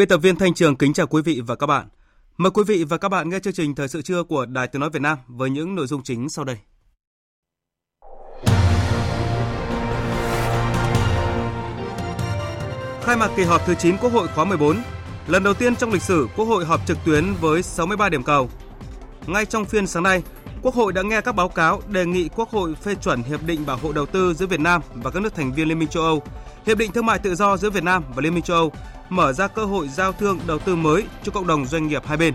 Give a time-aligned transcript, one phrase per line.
[0.00, 1.88] Biên tập viên Thanh Trường kính chào quý vị và các bạn.
[2.36, 4.80] Mời quý vị và các bạn nghe chương trình Thời sự trưa của Đài Tiếng
[4.80, 6.56] Nói Việt Nam với những nội dung chính sau đây.
[13.02, 14.76] Khai mạc kỳ họp thứ 9 Quốc hội khóa 14.
[15.26, 18.50] Lần đầu tiên trong lịch sử, Quốc hội họp trực tuyến với 63 điểm cầu.
[19.26, 20.22] Ngay trong phiên sáng nay,
[20.62, 23.66] Quốc hội đã nghe các báo cáo đề nghị Quốc hội phê chuẩn hiệp định
[23.66, 26.02] bảo hộ đầu tư giữa Việt Nam và các nước thành viên Liên minh châu
[26.02, 26.22] Âu,
[26.66, 28.72] hiệp định thương mại tự do giữa Việt Nam và Liên minh châu Âu,
[29.10, 32.16] mở ra cơ hội giao thương đầu tư mới cho cộng đồng doanh nghiệp hai
[32.16, 32.34] bên.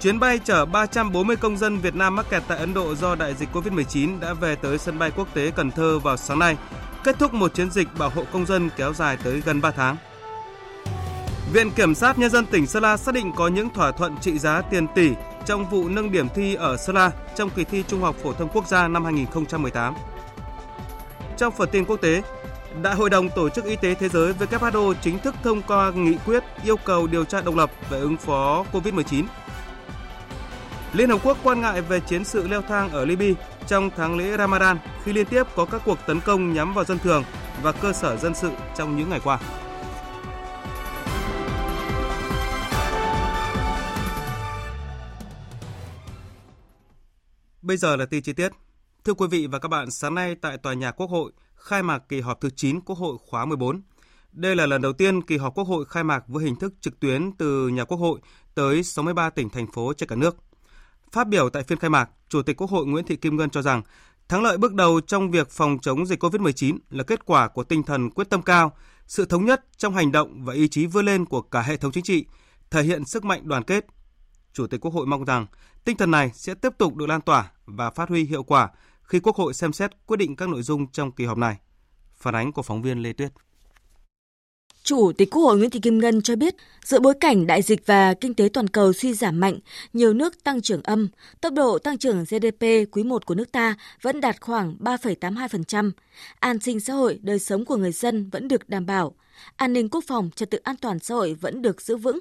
[0.00, 3.34] Chuyến bay chở 340 công dân Việt Nam mắc kẹt tại Ấn Độ do đại
[3.34, 6.56] dịch Covid-19 đã về tới sân bay quốc tế Cần Thơ vào sáng nay,
[7.04, 9.96] kết thúc một chiến dịch bảo hộ công dân kéo dài tới gần 3 tháng.
[11.52, 14.38] Viện Kiểm sát Nhân dân tỉnh Sơn La xác định có những thỏa thuận trị
[14.38, 15.10] giá tiền tỷ
[15.46, 18.48] trong vụ nâng điểm thi ở Sơn La trong kỳ thi Trung học phổ thông
[18.48, 19.94] quốc gia năm 2018.
[21.36, 22.22] Trong phần tin quốc tế,
[22.82, 26.16] Đại hội đồng Tổ chức Y tế Thế giới WHO chính thức thông qua nghị
[26.26, 29.24] quyết yêu cầu điều tra độc lập về ứng phó COVID-19.
[30.92, 33.34] Liên Hợp Quốc quan ngại về chiến sự leo thang ở Libya
[33.66, 36.98] trong tháng lễ Ramadan khi liên tiếp có các cuộc tấn công nhắm vào dân
[36.98, 37.24] thường
[37.62, 39.38] và cơ sở dân sự trong những ngày qua.
[47.62, 48.52] Bây giờ là tin chi tiết.
[49.04, 51.32] Thưa quý vị và các bạn, sáng nay tại tòa nhà Quốc hội
[51.68, 53.82] khai mạc kỳ họp thứ 9 Quốc hội khóa 14.
[54.32, 57.00] Đây là lần đầu tiên kỳ họp Quốc hội khai mạc với hình thức trực
[57.00, 58.20] tuyến từ nhà Quốc hội
[58.54, 60.36] tới 63 tỉnh thành phố trên cả nước.
[61.12, 63.62] Phát biểu tại phiên khai mạc, Chủ tịch Quốc hội Nguyễn Thị Kim Ngân cho
[63.62, 63.82] rằng
[64.28, 67.82] thắng lợi bước đầu trong việc phòng chống dịch COVID-19 là kết quả của tinh
[67.82, 68.72] thần quyết tâm cao,
[69.06, 71.92] sự thống nhất trong hành động và ý chí vươn lên của cả hệ thống
[71.92, 72.26] chính trị,
[72.70, 73.86] thể hiện sức mạnh đoàn kết.
[74.52, 75.46] Chủ tịch Quốc hội mong rằng
[75.84, 78.68] tinh thần này sẽ tiếp tục được lan tỏa và phát huy hiệu quả
[79.08, 81.56] khi Quốc hội xem xét quyết định các nội dung trong kỳ họp này.
[82.16, 83.32] Phản ánh của phóng viên Lê Tuyết.
[84.88, 86.54] Chủ tịch Quốc hội Nguyễn Thị Kim Ngân cho biết,
[86.84, 89.58] giữa bối cảnh đại dịch và kinh tế toàn cầu suy giảm mạnh,
[89.92, 91.08] nhiều nước tăng trưởng âm,
[91.40, 92.62] tốc độ tăng trưởng GDP
[92.92, 95.90] quý 1 của nước ta vẫn đạt khoảng 3,82%.
[96.40, 99.14] An sinh xã hội, đời sống của người dân vẫn được đảm bảo.
[99.56, 102.18] An ninh quốc phòng, trật tự an toàn xã hội vẫn được giữ vững.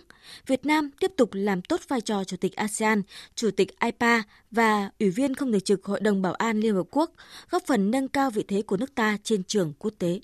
[0.48, 3.02] Việt Nam tiếp tục làm tốt vai trò Chủ tịch ASEAN,
[3.36, 6.88] Chủ tịch IPA và Ủy viên không thường trực Hội đồng Bảo an Liên Hợp
[6.92, 7.12] Quốc,
[7.50, 10.20] góp phần nâng cao vị thế của nước ta trên trường quốc tế.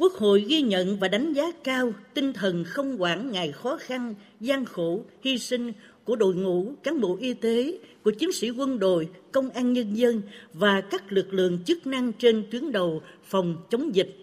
[0.00, 4.14] Quốc hội ghi nhận và đánh giá cao tinh thần không quản ngại khó khăn,
[4.40, 5.72] gian khổ, hy sinh
[6.04, 9.96] của đội ngũ cán bộ y tế, của chiến sĩ quân đội, công an nhân
[9.96, 10.22] dân
[10.52, 14.16] và các lực lượng chức năng trên tuyến đầu phòng chống dịch.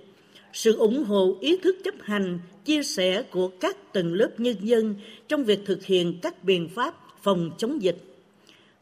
[0.53, 4.95] Sự ủng hộ ý thức chấp hành, chia sẻ của các tầng lớp nhân dân
[5.27, 8.16] trong việc thực hiện các biện pháp phòng chống dịch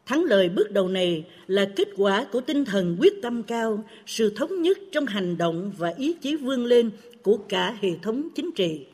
[0.06, 4.30] Thắng lợi bước đầu này là kết quả của tinh thần quyết tâm cao, sự
[4.30, 6.90] thống nhất trong hành động và ý chí vươn lên
[7.22, 8.86] của cả hệ thống chính trị,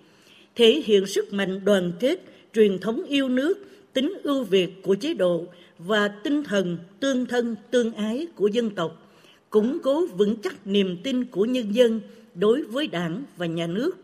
[0.56, 2.20] thể hiện sức mạnh đoàn kết,
[2.54, 3.58] truyền thống yêu nước,
[3.92, 5.46] tính ưu việt của chế độ
[5.78, 9.12] và tinh thần tương thân tương ái của dân tộc,
[9.50, 12.00] củng cố vững chắc niềm tin của nhân dân
[12.34, 14.01] đối với Đảng và nhà nước.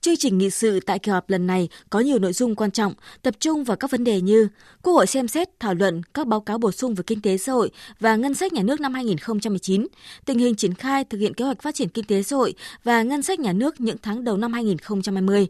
[0.00, 2.94] Chương trình nghị sự tại kỳ họp lần này có nhiều nội dung quan trọng,
[3.22, 4.48] tập trung vào các vấn đề như
[4.82, 7.52] Quốc hội xem xét thảo luận các báo cáo bổ sung về kinh tế xã
[7.52, 7.70] hội
[8.00, 9.86] và ngân sách nhà nước năm 2019,
[10.24, 13.02] tình hình triển khai thực hiện kế hoạch phát triển kinh tế xã hội và
[13.02, 15.46] ngân sách nhà nước những tháng đầu năm 2020,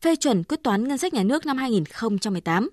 [0.00, 2.70] phê chuẩn quyết toán ngân sách nhà nước năm 2018.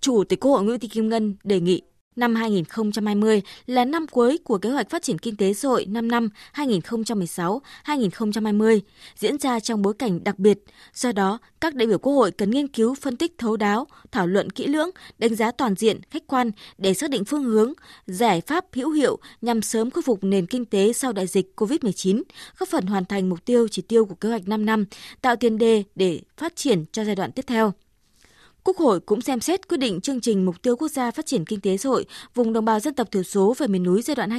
[0.00, 1.82] Chủ tịch Quốc hội Nguyễn Thị Kim Ngân đề nghị
[2.16, 6.08] Năm 2020 là năm cuối của kế hoạch phát triển kinh tế xã hội 5
[6.08, 8.80] năm 2016-2020,
[9.16, 10.58] diễn ra trong bối cảnh đặc biệt.
[10.94, 14.26] Do đó, các đại biểu Quốc hội cần nghiên cứu phân tích thấu đáo, thảo
[14.26, 17.72] luận kỹ lưỡng, đánh giá toàn diện, khách quan để xác định phương hướng,
[18.06, 22.22] giải pháp hữu hiệu nhằm sớm khôi phục nền kinh tế sau đại dịch COVID-19,
[22.58, 24.84] góp phần hoàn thành mục tiêu chỉ tiêu của kế hoạch 5 năm,
[25.22, 27.72] tạo tiền đề để phát triển cho giai đoạn tiếp theo.
[28.64, 31.44] Quốc hội cũng xem xét quyết định chương trình mục tiêu quốc gia phát triển
[31.44, 32.04] kinh tế xã hội
[32.34, 34.30] vùng đồng bào dân tộc thiểu số và miền núi giai đoạn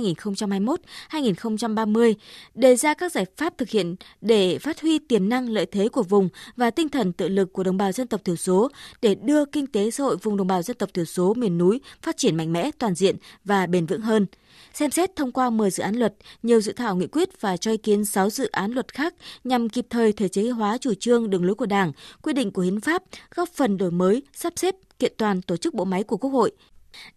[1.11, 2.13] 2021-2030,
[2.55, 6.03] đề ra các giải pháp thực hiện để phát huy tiềm năng lợi thế của
[6.03, 8.69] vùng và tinh thần tự lực của đồng bào dân tộc thiểu số
[9.01, 11.81] để đưa kinh tế xã hội vùng đồng bào dân tộc thiểu số miền núi
[12.01, 13.15] phát triển mạnh mẽ, toàn diện
[13.45, 14.25] và bền vững hơn
[14.73, 16.13] xem xét thông qua 10 dự án luật,
[16.43, 19.13] nhiều dự thảo nghị quyết và cho ý kiến 6 dự án luật khác
[19.43, 22.61] nhằm kịp thời thể chế hóa chủ trương đường lối của Đảng, quy định của
[22.61, 23.03] hiến pháp,
[23.35, 26.51] góp phần đổi mới, sắp xếp, kiện toàn tổ chức bộ máy của Quốc hội.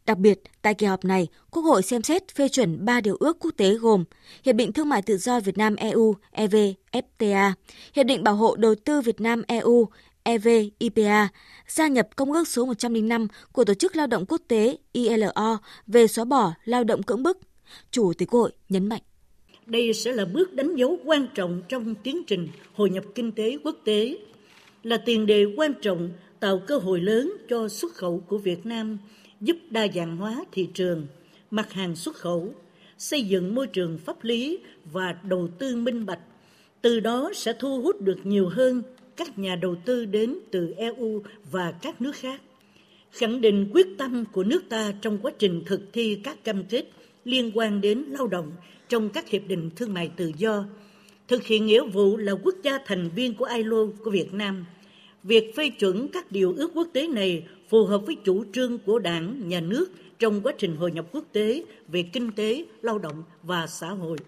[0.06, 3.36] Đặc biệt, tại kỳ họp này, Quốc hội xem xét phê chuẩn 3 điều ước
[3.40, 4.04] quốc tế gồm
[4.44, 7.52] Hiệp định Thương mại Tự do Việt Nam EU EVFTA,
[7.94, 9.88] Hiệp định Bảo hộ Đầu tư Việt Nam EU
[10.24, 11.28] EVIPA,
[11.68, 16.06] gia nhập Công ước số 105 của Tổ chức Lao động Quốc tế ILO về
[16.06, 17.38] xóa bỏ lao động cưỡng bức.
[17.90, 19.02] Chủ tịch Quốc hội nhấn mạnh.
[19.66, 23.58] Đây sẽ là bước đánh dấu quan trọng trong tiến trình hội nhập kinh tế
[23.64, 24.18] quốc tế,
[24.82, 26.10] là tiền đề quan trọng
[26.40, 28.98] tạo cơ hội lớn cho xuất khẩu của Việt Nam,
[29.40, 31.06] giúp đa dạng hóa thị trường,
[31.50, 32.54] mặt hàng xuất khẩu,
[32.98, 34.58] xây dựng môi trường pháp lý
[34.92, 36.20] và đầu tư minh bạch.
[36.82, 38.82] Từ đó sẽ thu hút được nhiều hơn
[39.16, 42.40] các nhà đầu tư đến từ EU và các nước khác,
[43.12, 46.84] khẳng định quyết tâm của nước ta trong quá trình thực thi các cam kết
[47.24, 48.52] liên quan đến lao động
[48.88, 50.64] trong các hiệp định thương mại tự do,
[51.28, 54.64] thực hiện nghĩa vụ là quốc gia thành viên của ILO của Việt Nam.
[55.22, 58.98] Việc phê chuẩn các điều ước quốc tế này phù hợp với chủ trương của
[58.98, 59.86] Đảng, Nhà nước
[60.18, 64.18] trong quá trình hội nhập quốc tế về kinh tế, lao động và xã hội.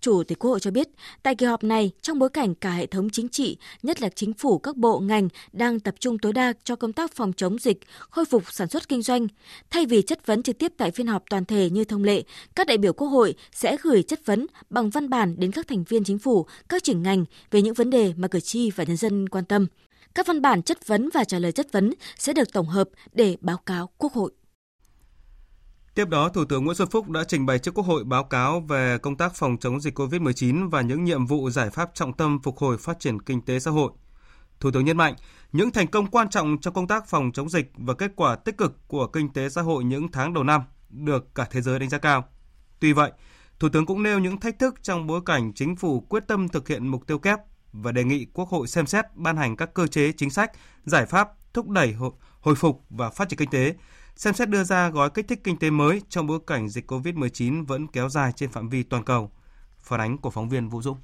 [0.00, 0.88] Chủ tịch Quốc hội cho biết,
[1.22, 4.32] tại kỳ họp này, trong bối cảnh cả hệ thống chính trị, nhất là chính
[4.32, 7.78] phủ các bộ ngành đang tập trung tối đa cho công tác phòng chống dịch,
[8.10, 9.26] khôi phục sản xuất kinh doanh,
[9.70, 12.22] thay vì chất vấn trực tiếp tại phiên họp toàn thể như thông lệ,
[12.54, 15.84] các đại biểu Quốc hội sẽ gửi chất vấn bằng văn bản đến các thành
[15.84, 18.96] viên chính phủ, các trưởng ngành về những vấn đề mà cử tri và nhân
[18.96, 19.66] dân quan tâm.
[20.14, 23.36] Các văn bản chất vấn và trả lời chất vấn sẽ được tổng hợp để
[23.40, 24.32] báo cáo Quốc hội.
[25.96, 28.60] Tiếp đó, Thủ tướng Nguyễn Xuân Phúc đã trình bày trước Quốc hội báo cáo
[28.60, 32.38] về công tác phòng chống dịch COVID-19 và những nhiệm vụ giải pháp trọng tâm
[32.42, 33.92] phục hồi phát triển kinh tế xã hội.
[34.60, 35.14] Thủ tướng nhấn mạnh,
[35.52, 38.58] những thành công quan trọng trong công tác phòng chống dịch và kết quả tích
[38.58, 41.88] cực của kinh tế xã hội những tháng đầu năm được cả thế giới đánh
[41.88, 42.24] giá cao.
[42.80, 43.12] Tuy vậy,
[43.58, 46.68] Thủ tướng cũng nêu những thách thức trong bối cảnh chính phủ quyết tâm thực
[46.68, 47.38] hiện mục tiêu kép
[47.72, 50.52] và đề nghị Quốc hội xem xét ban hành các cơ chế chính sách,
[50.84, 51.94] giải pháp thúc đẩy
[52.40, 53.74] hồi phục và phát triển kinh tế,
[54.16, 57.66] xem xét đưa ra gói kích thích kinh tế mới trong bối cảnh dịch COVID-19
[57.66, 59.30] vẫn kéo dài trên phạm vi toàn cầu.
[59.78, 60.98] Phản ánh của phóng viên Vũ Dũng.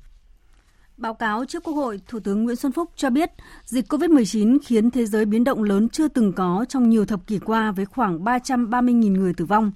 [0.97, 3.31] Báo cáo trước Quốc hội, Thủ tướng Nguyễn Xuân Phúc cho biết
[3.65, 7.39] dịch COVID-19 khiến thế giới biến động lớn chưa từng có trong nhiều thập kỷ
[7.39, 9.73] qua với khoảng 330.000 người tử vong.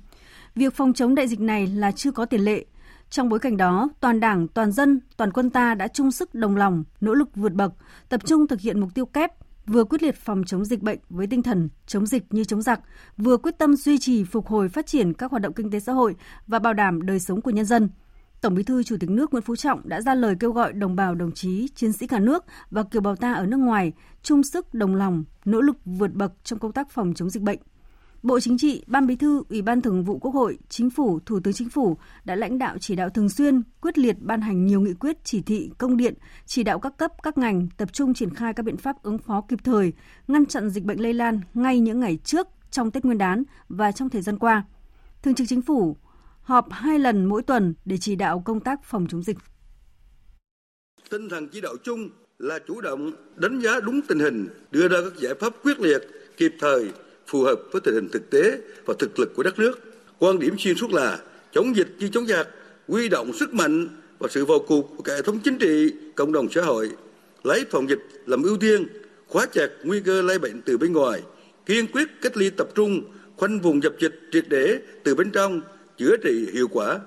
[0.54, 2.64] Việc phòng chống đại dịch này là chưa có tiền lệ.
[3.10, 6.56] Trong bối cảnh đó, toàn đảng, toàn dân, toàn quân ta đã chung sức đồng
[6.56, 7.72] lòng, nỗ lực vượt bậc,
[8.08, 9.32] tập trung thực hiện mục tiêu kép
[9.66, 12.80] vừa quyết liệt phòng chống dịch bệnh với tinh thần chống dịch như chống giặc,
[13.16, 15.92] vừa quyết tâm duy trì phục hồi phát triển các hoạt động kinh tế xã
[15.92, 16.14] hội
[16.46, 17.88] và bảo đảm đời sống của nhân dân.
[18.40, 20.96] Tổng Bí thư Chủ tịch nước Nguyễn Phú Trọng đã ra lời kêu gọi đồng
[20.96, 23.92] bào đồng chí, chiến sĩ cả nước và kiều bào ta ở nước ngoài
[24.22, 27.58] chung sức đồng lòng, nỗ lực vượt bậc trong công tác phòng chống dịch bệnh.
[28.22, 31.40] Bộ Chính trị, Ban Bí thư, Ủy ban Thường vụ Quốc hội, Chính phủ, Thủ
[31.40, 34.80] tướng Chính phủ đã lãnh đạo chỉ đạo thường xuyên, quyết liệt ban hành nhiều
[34.80, 36.14] nghị quyết, chỉ thị, công điện,
[36.46, 39.40] chỉ đạo các cấp, các ngành tập trung triển khai các biện pháp ứng phó
[39.48, 39.92] kịp thời,
[40.28, 43.92] ngăn chặn dịch bệnh lây lan ngay những ngày trước trong Tết Nguyên đán và
[43.92, 44.64] trong thời gian qua.
[45.22, 45.96] Thường trực Chính phủ
[46.40, 49.38] họp hai lần mỗi tuần để chỉ đạo công tác phòng chống dịch.
[51.10, 54.98] Tinh thần chỉ đạo chung là chủ động đánh giá đúng tình hình, đưa ra
[55.04, 56.02] các giải pháp quyết liệt,
[56.36, 56.92] kịp thời
[57.26, 59.80] phù hợp với tình hình thực tế và thực lực của đất nước.
[60.18, 61.18] Quan điểm xuyên suốt là
[61.52, 62.48] chống dịch như chống giặc,
[62.88, 66.32] huy động sức mạnh và sự vào cuộc của cả hệ thống chính trị, cộng
[66.32, 66.90] đồng xã hội,
[67.42, 68.86] lấy phòng dịch làm ưu tiên,
[69.26, 71.22] khóa chặt nguy cơ lây bệnh từ bên ngoài,
[71.66, 73.02] kiên quyết cách ly tập trung,
[73.36, 75.60] khoanh vùng dập dịch triệt để từ bên trong,
[75.98, 76.98] chữa trị hiệu quả,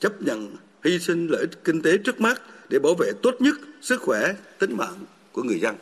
[0.00, 3.54] chấp nhận hy sinh lợi ích kinh tế trước mắt để bảo vệ tốt nhất
[3.80, 5.74] sức khỏe, tính mạng của người dân.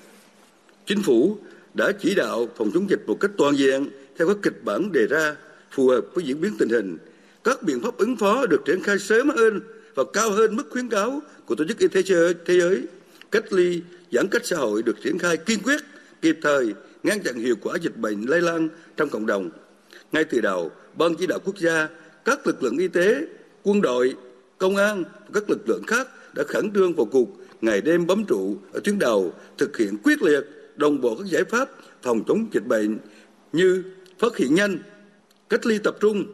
[0.87, 1.39] Chính phủ
[1.77, 3.87] đã chỉ đạo phòng chống dịch một cách toàn diện
[4.19, 5.37] theo các kịch bản đề ra
[5.71, 6.99] phù hợp với diễn biến tình hình.
[7.45, 9.61] Các biện pháp ứng phó được triển khai sớm hơn
[9.95, 12.03] và cao hơn mức khuyến cáo của Tổ chức Y tế
[12.47, 12.83] Thế giới.
[13.31, 15.81] Cách ly, giãn cách xã hội được triển khai kiên quyết,
[16.23, 19.51] kịp thời, ngăn chặn hiệu quả dịch bệnh lây lan trong cộng đồng.
[20.13, 21.89] Ngay từ đầu, Ban chỉ đạo quốc gia,
[22.25, 23.27] các lực lượng y tế,
[23.63, 24.15] quân đội,
[24.59, 27.29] công an và các lực lượng khác đã khẩn trương vào cuộc
[27.61, 31.45] ngày đêm bấm trụ ở tuyến đầu thực hiện quyết liệt đồng bộ các giải
[31.45, 31.69] pháp
[32.03, 32.99] phòng chống dịch bệnh
[33.53, 33.85] như
[34.19, 34.79] phát hiện nhanh,
[35.49, 36.25] cách ly tập trung,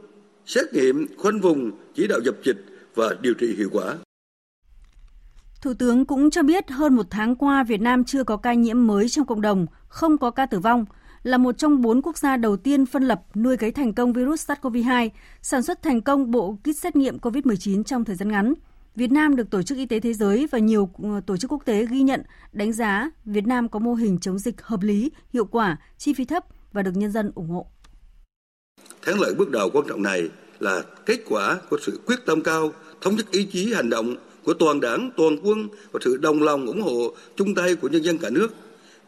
[0.46, 3.96] xét nghiệm, khoanh vùng, chỉ đạo dập dịch và điều trị hiệu quả.
[5.62, 8.86] Thủ tướng cũng cho biết hơn một tháng qua Việt Nam chưa có ca nhiễm
[8.86, 10.84] mới trong cộng đồng, không có ca tử vong.
[11.22, 14.50] là một trong bốn quốc gia đầu tiên phân lập nuôi cấy thành công virus
[14.50, 15.10] SARS-CoV-2,
[15.42, 18.54] sản xuất thành công bộ kit xét nghiệm COVID-19 trong thời gian ngắn.
[18.96, 21.62] Việt Nam được Tổ chức Y tế Thế giới và nhiều ờ, tổ chức quốc
[21.64, 22.22] tế ghi nhận,
[22.52, 26.24] đánh giá Việt Nam có mô hình chống dịch hợp lý, hiệu quả, chi phí
[26.24, 27.66] thấp và được nhân dân ủng hộ.
[29.02, 30.28] Thắng lợi bước đầu quan trọng này
[30.60, 34.54] là kết quả của sự quyết tâm cao, thống nhất ý chí hành động của
[34.54, 38.18] toàn đảng, toàn quân và sự đồng lòng ủng hộ chung tay của nhân dân
[38.18, 38.48] cả nước.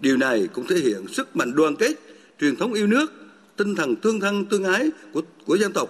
[0.01, 1.93] Điều này cũng thể hiện sức mạnh đoàn kết,
[2.41, 3.13] truyền thống yêu nước,
[3.57, 5.89] tinh thần tương thân tương ái của của dân tộc.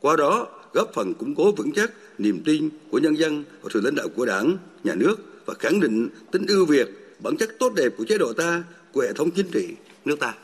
[0.00, 3.80] Qua đó góp phần củng cố vững chắc niềm tin của nhân dân và sự
[3.80, 6.88] lãnh đạo của Đảng, nhà nước và khẳng định tính ưu việt,
[7.22, 9.68] bản chất tốt đẹp của chế độ ta, của hệ thống chính trị
[10.04, 10.34] nước ta.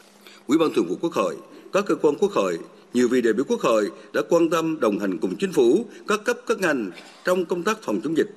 [0.46, 1.36] Ủy ban Thường vụ Quốc hội,
[1.72, 2.58] các cơ quan quốc hội,
[2.94, 6.24] nhiều vị đại biểu Quốc hội đã quan tâm đồng hành cùng chính phủ, các
[6.24, 6.90] cấp các ngành
[7.24, 8.30] trong công tác phòng chống dịch,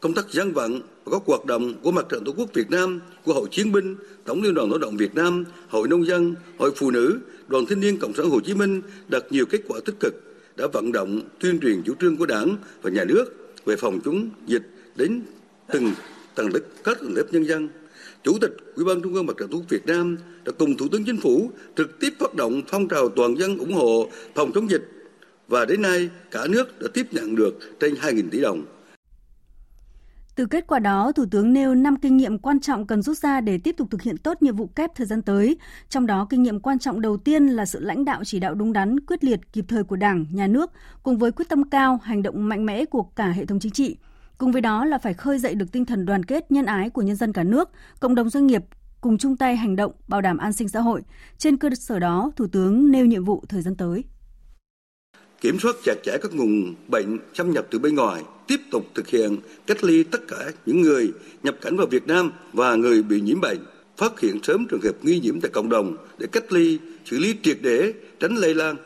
[0.00, 3.00] công tác dân vận và các hoạt động của Mặt trận Tổ quốc Việt Nam,
[3.24, 6.72] của Hội Chiến binh, Tổng Liên đoàn Lao động Việt Nam, Hội Nông dân, Hội
[6.76, 9.94] Phụ nữ, Đoàn Thanh niên Cộng sản Hồ Chí Minh đạt nhiều kết quả tích
[10.00, 13.24] cực, đã vận động, tuyên truyền chủ trương của Đảng và Nhà nước
[13.64, 14.62] về phòng chống dịch
[14.96, 15.22] đến
[15.72, 15.92] từng
[16.34, 17.68] tầng lớp, các tầng lớp nhân dân.
[18.22, 20.88] Chủ tịch Ủy ban Trung ương Mặt trận Tổ quốc Việt Nam đã cùng Thủ
[20.88, 24.70] tướng Chính phủ trực tiếp phát động phong trào toàn dân ủng hộ phòng chống
[24.70, 24.82] dịch
[25.48, 28.64] và đến nay, cả nước đã tiếp nhận được trên 2.000 tỷ đồng.
[30.36, 33.40] Từ kết quả đó, Thủ tướng nêu 5 kinh nghiệm quan trọng cần rút ra
[33.40, 35.58] để tiếp tục thực hiện tốt nhiệm vụ kép thời gian tới.
[35.88, 38.72] Trong đó, kinh nghiệm quan trọng đầu tiên là sự lãnh đạo chỉ đạo đúng
[38.72, 40.70] đắn, quyết liệt, kịp thời của Đảng, Nhà nước,
[41.02, 43.96] cùng với quyết tâm cao, hành động mạnh mẽ của cả hệ thống chính trị.
[44.38, 47.02] Cùng với đó là phải khơi dậy được tinh thần đoàn kết, nhân ái của
[47.02, 48.64] nhân dân cả nước, cộng đồng doanh nghiệp
[49.00, 51.02] cùng chung tay hành động bảo đảm an sinh xã hội.
[51.38, 54.04] Trên cơ sở đó, Thủ tướng nêu nhiệm vụ thời gian tới.
[55.44, 59.08] Kiểm soát chặt chẽ các nguồn bệnh xâm nhập từ bên ngoài, tiếp tục thực
[59.08, 59.36] hiện
[59.66, 63.40] cách ly tất cả những người nhập cảnh vào Việt Nam và người bị nhiễm
[63.40, 63.58] bệnh,
[63.96, 67.34] phát hiện sớm trường hợp nghi nhiễm tại cộng đồng để cách ly, xử lý
[67.42, 68.76] triệt để, tránh lây lan,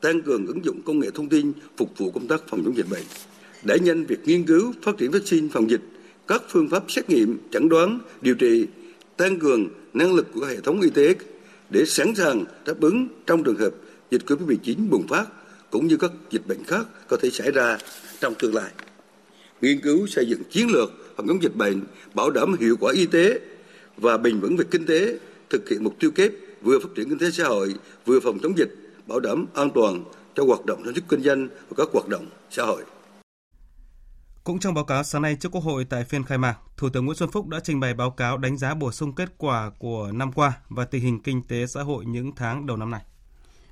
[0.00, 2.86] tăng cường ứng dụng công nghệ thông tin phục vụ công tác phòng chống dịch
[2.90, 3.04] bệnh,
[3.64, 5.82] đẩy nhanh việc nghiên cứu, phát triển vaccine phòng dịch,
[6.26, 8.66] các phương pháp xét nghiệm, chẩn đoán, điều trị,
[9.16, 11.14] tăng cường năng lực của hệ thống y tế
[11.70, 13.72] để sẵn sàng đáp ứng trong trường hợp
[14.10, 15.26] dịch COVID-19 bùng phát
[15.70, 17.78] cũng như các dịch bệnh khác có thể xảy ra
[18.20, 18.70] trong tương lai
[19.60, 21.84] nghiên cứu xây dựng chiến lược phòng chống dịch bệnh,
[22.14, 23.40] bảo đảm hiệu quả y tế
[23.96, 25.18] và bền vững về kinh tế,
[25.50, 26.32] thực hiện mục tiêu kép
[26.62, 27.74] vừa phát triển kinh tế xã hội,
[28.06, 28.70] vừa phòng chống dịch,
[29.06, 32.26] bảo đảm an toàn cho hoạt động sản xuất kinh doanh và các hoạt động
[32.50, 32.84] xã hội.
[34.44, 37.06] Cũng trong báo cáo sáng nay trước Quốc hội tại phiên khai mạc, Thủ tướng
[37.06, 40.10] Nguyễn Xuân Phúc đã trình bày báo cáo đánh giá bổ sung kết quả của
[40.12, 43.02] năm qua và tình hình kinh tế xã hội những tháng đầu năm này.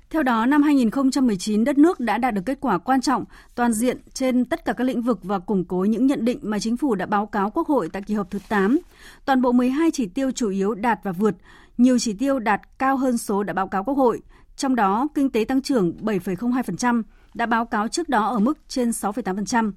[0.09, 3.97] Theo đó, năm 2019, đất nước đã đạt được kết quả quan trọng, toàn diện
[4.13, 6.95] trên tất cả các lĩnh vực và củng cố những nhận định mà chính phủ
[6.95, 8.79] đã báo cáo Quốc hội tại kỳ họp thứ 8.
[9.25, 11.35] Toàn bộ 12 chỉ tiêu chủ yếu đạt và vượt,
[11.77, 14.21] nhiều chỉ tiêu đạt cao hơn số đã báo cáo Quốc hội.
[14.55, 18.89] Trong đó, kinh tế tăng trưởng 7,02%, đã báo cáo trước đó ở mức trên
[18.89, 19.71] 6,8%,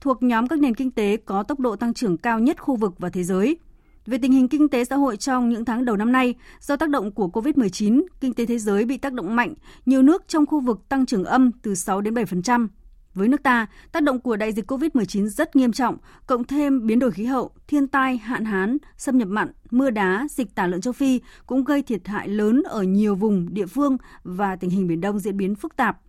[0.00, 2.94] thuộc nhóm các nền kinh tế có tốc độ tăng trưởng cao nhất khu vực
[2.98, 3.56] và thế giới–
[4.06, 6.88] về tình hình kinh tế xã hội trong những tháng đầu năm nay, do tác
[6.88, 9.54] động của COVID-19, kinh tế thế giới bị tác động mạnh,
[9.86, 12.68] nhiều nước trong khu vực tăng trưởng âm từ 6 đến 7%.
[13.14, 16.98] Với nước ta, tác động của đại dịch COVID-19 rất nghiêm trọng, cộng thêm biến
[16.98, 20.80] đổi khí hậu, thiên tai, hạn hán, xâm nhập mặn, mưa đá, dịch tả lợn
[20.80, 24.86] châu Phi cũng gây thiệt hại lớn ở nhiều vùng, địa phương và tình hình
[24.86, 26.00] Biển Đông diễn biến phức tạp.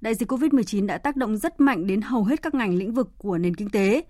[0.00, 3.10] Đại dịch COVID-19 đã tác động rất mạnh đến hầu hết các ngành lĩnh vực
[3.18, 4.04] của nền kinh tế.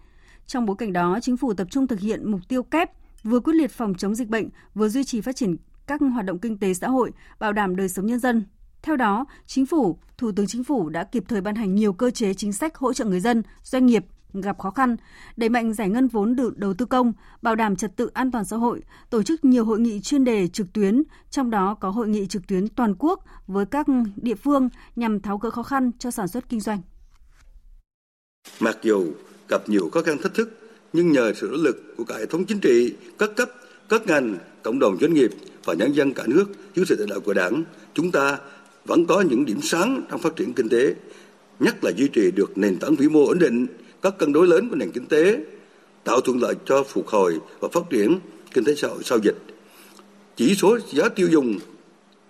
[0.46, 2.90] Trong bối cảnh đó, chính phủ tập trung thực hiện mục tiêu kép
[3.24, 6.38] vừa quyết liệt phòng chống dịch bệnh, vừa duy trì phát triển các hoạt động
[6.38, 8.44] kinh tế xã hội, bảo đảm đời sống nhân dân.
[8.82, 12.10] Theo đó, Chính phủ, Thủ tướng Chính phủ đã kịp thời ban hành nhiều cơ
[12.10, 14.96] chế chính sách hỗ trợ người dân, doanh nghiệp gặp khó khăn,
[15.36, 17.12] đẩy mạnh giải ngân vốn đầu tư công,
[17.42, 20.48] bảo đảm trật tự an toàn xã hội, tổ chức nhiều hội nghị chuyên đề
[20.48, 23.86] trực tuyến, trong đó có hội nghị trực tuyến toàn quốc với các
[24.16, 26.80] địa phương nhằm tháo gỡ khó khăn cho sản xuất kinh doanh.
[28.60, 29.06] Mặc dù
[29.48, 30.62] gặp nhiều khó khăn thách thức,
[30.92, 33.50] nhưng nhờ sự nỗ lực của cả hệ thống chính trị, các cấp,
[33.88, 35.30] các ngành, cộng đồng doanh nghiệp
[35.64, 36.44] và nhân dân cả nước
[36.75, 38.38] dưới sự lãnh đạo của Đảng, chúng ta
[38.84, 40.94] vẫn có những điểm sáng trong phát triển kinh tế,
[41.61, 43.66] nhất là duy trì được nền tảng vĩ mô ổn định,
[44.02, 45.38] các cân đối lớn của nền kinh tế,
[46.04, 48.18] tạo thuận lợi cho phục hồi và phát triển
[48.54, 49.37] kinh tế xã hội sau dịch.
[50.37, 51.58] Chỉ số giá tiêu dùng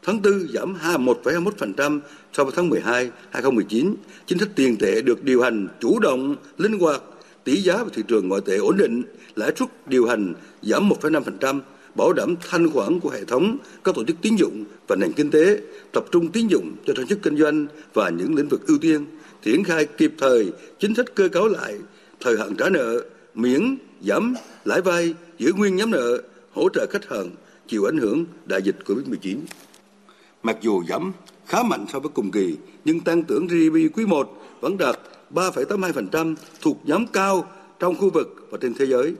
[0.02, 0.74] tháng 4 giảm
[1.06, 2.00] 1,21%
[2.32, 3.94] so với tháng 12 2019.
[4.26, 7.02] Chính sách tiền tệ được điều hành chủ động, linh hoạt
[7.44, 9.02] tỷ giá và thị trường ngoại tệ ổn định,
[9.36, 11.60] lãi suất điều hành giảm 1,5%,
[11.94, 15.30] bảo đảm thanh khoản của hệ thống các tổ chức tín dụng và nền kinh
[15.30, 15.60] tế,
[15.92, 19.06] tập trung tín dụng cho sản xuất kinh doanh và những lĩnh vực ưu tiên,
[19.42, 21.74] triển khai kịp thời chính sách cơ cấu lại
[22.20, 24.34] thời hạn trả nợ, miễn giảm
[24.64, 26.22] lãi vay, giữ nguyên nhóm nợ,
[26.52, 27.30] hỗ trợ khách hàng
[27.68, 29.36] chịu ảnh hưởng đại dịch Covid-19.
[30.42, 31.12] Mặc dù giảm
[31.46, 34.98] khá mạnh so với cùng kỳ, nhưng tăng trưởng GDP quý 1 vẫn đạt
[35.34, 37.46] 3,82% thuộc nhóm cao
[37.78, 39.14] trong khu vực và trên thế giới.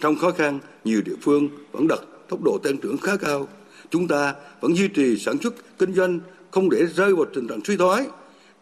[0.00, 3.48] Trong khó khăn, nhiều địa phương vẫn đặt tốc độ tăng trưởng khá cao.
[3.90, 7.64] Chúng ta vẫn duy trì sản xuất kinh doanh không để rơi vào tình trạng
[7.64, 8.06] suy thoái,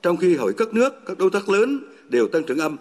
[0.02, 2.76] trong khi hầu các nước, các đối tác lớn đều tăng trưởng âm.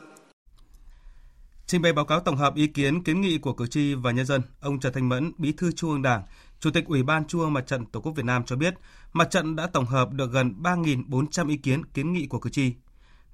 [1.68, 4.26] Trình bày báo cáo tổng hợp ý kiến kiến nghị của cử tri và nhân
[4.26, 6.24] dân, ông Trần Thanh Mẫn, Bí thư Trung ương Đảng,
[6.60, 8.74] Chủ tịch Ủy ban Trung ương Mặt trận Tổ quốc Việt Nam cho biết,
[9.14, 12.74] mặt trận đã tổng hợp được gần 3.400 ý kiến kiến nghị của cử tri.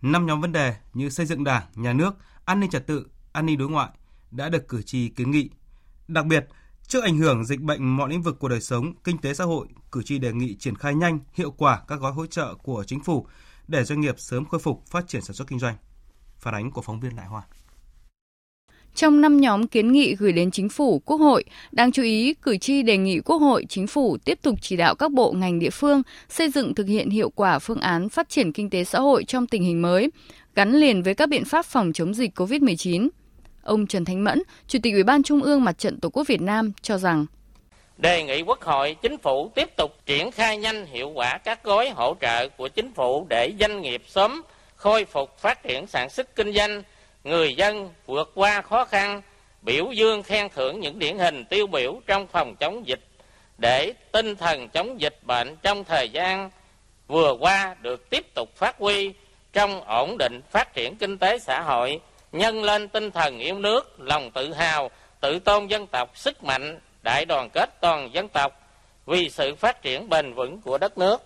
[0.02, 3.46] Năm nhóm vấn đề như xây dựng Đảng, nhà nước, an ninh trật tự, an
[3.46, 3.90] ninh đối ngoại
[4.32, 5.50] đã được cử tri kiến nghị.
[6.08, 6.48] Đặc biệt,
[6.88, 9.68] trước ảnh hưởng dịch bệnh mọi lĩnh vực của đời sống, kinh tế xã hội,
[9.92, 13.04] cử tri đề nghị triển khai nhanh, hiệu quả các gói hỗ trợ của chính
[13.04, 13.28] phủ
[13.68, 15.76] để doanh nghiệp sớm khôi phục phát triển sản xuất kinh doanh.
[16.40, 17.44] Phản ánh của phóng viên Đại Hoa.
[18.98, 22.58] Trong năm nhóm kiến nghị gửi đến chính phủ, quốc hội, đáng chú ý, cử
[22.58, 25.70] tri đề nghị quốc hội, chính phủ tiếp tục chỉ đạo các bộ ngành địa
[25.70, 29.24] phương xây dựng thực hiện hiệu quả phương án phát triển kinh tế xã hội
[29.24, 30.10] trong tình hình mới,
[30.56, 33.10] gắn liền với các biện pháp phòng chống dịch COVID-19.
[33.64, 36.42] Ông Trần Thanh Mẫn, Chủ tịch Ủy ban Trung ương Mặt trận Tổ quốc Việt
[36.42, 37.26] Nam cho rằng
[37.98, 41.90] đề nghị Quốc hội, Chính phủ tiếp tục triển khai nhanh hiệu quả các gói
[41.90, 44.42] hỗ trợ của Chính phủ để doanh nghiệp sớm
[44.76, 46.84] khôi phục phát triển sản xuất kinh doanh,
[47.28, 49.22] người dân vượt qua khó khăn,
[49.62, 53.00] biểu dương khen thưởng những điển hình tiêu biểu trong phòng chống dịch
[53.58, 56.50] để tinh thần chống dịch bệnh trong thời gian
[57.08, 59.14] vừa qua được tiếp tục phát huy
[59.54, 62.00] trong ổn định phát triển kinh tế xã hội,
[62.32, 64.92] nhân lên tinh thần yêu nước, lòng tự hào,
[65.22, 68.62] tự tôn dân tộc, sức mạnh, đại đoàn kết toàn dân tộc
[69.06, 71.24] vì sự phát triển bền vững của đất nước.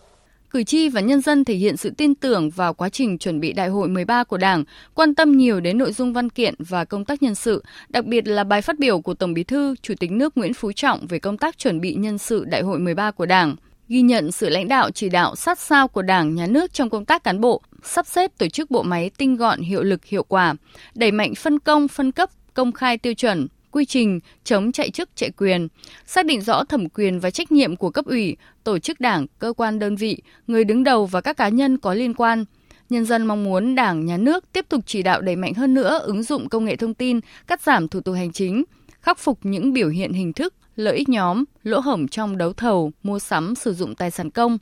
[0.54, 3.54] Cử tri và nhân dân thể hiện sự tin tưởng vào quá trình chuẩn bị
[3.54, 7.06] đại hội 13 của Đảng, quan tâm nhiều đến nội dung văn kiện và công
[7.06, 10.12] tác nhân sự, đặc biệt là bài phát biểu của Tổng Bí thư, Chủ tịch
[10.12, 13.26] nước Nguyễn Phú Trọng về công tác chuẩn bị nhân sự đại hội 13 của
[13.26, 13.56] Đảng
[13.88, 17.06] ghi nhận sự lãnh đạo chỉ đạo sát sao của Đảng, Nhà nước trong công
[17.06, 20.56] tác cán bộ, sắp xếp tổ chức bộ máy tinh gọn, hiệu lực, hiệu quả,
[20.96, 25.10] đẩy mạnh phân công, phân cấp, công khai tiêu chuẩn, quy trình chống chạy chức
[25.16, 25.68] chạy quyền,
[26.06, 29.54] xác định rõ thẩm quyền và trách nhiệm của cấp ủy, tổ chức đảng, cơ
[29.58, 32.46] quan đơn vị, người đứng đầu và các cá nhân có liên quan.
[32.90, 36.00] Nhân dân mong muốn Đảng, Nhà nước tiếp tục chỉ đạo đẩy mạnh hơn nữa
[36.04, 38.64] ứng dụng công nghệ thông tin, cắt giảm thủ tục hành chính,
[39.02, 42.92] khắc phục những biểu hiện hình thức, lợi ích nhóm, lỗ hổng trong đấu thầu,
[43.04, 44.58] mua sắm sử dụng tài sản công.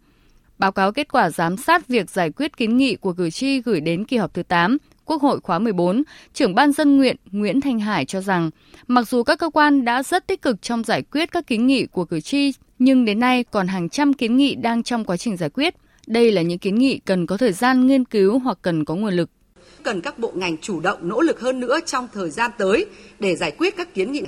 [0.58, 3.82] Báo cáo kết quả giám sát việc giải quyết kiến nghị của cử tri gửi
[3.82, 4.78] đến kỳ họp thứ 8
[5.10, 8.50] Quốc hội khóa 14, trưởng ban dân nguyện Nguyễn Thanh Hải cho rằng,
[8.88, 11.86] mặc dù các cơ quan đã rất tích cực trong giải quyết các kiến nghị
[11.86, 15.38] của cử tri, nhưng đến nay còn hàng trăm kiến nghị đang trong quá trình
[15.38, 15.76] giải quyết.
[16.08, 19.14] Đây là những kiến nghị cần có thời gian nghiên cứu hoặc cần có nguồn
[19.14, 19.30] lực.
[19.84, 22.86] Cần các bộ ngành chủ động nỗ lực hơn nữa trong thời gian tới
[23.20, 24.24] để giải quyết các kiến nghị.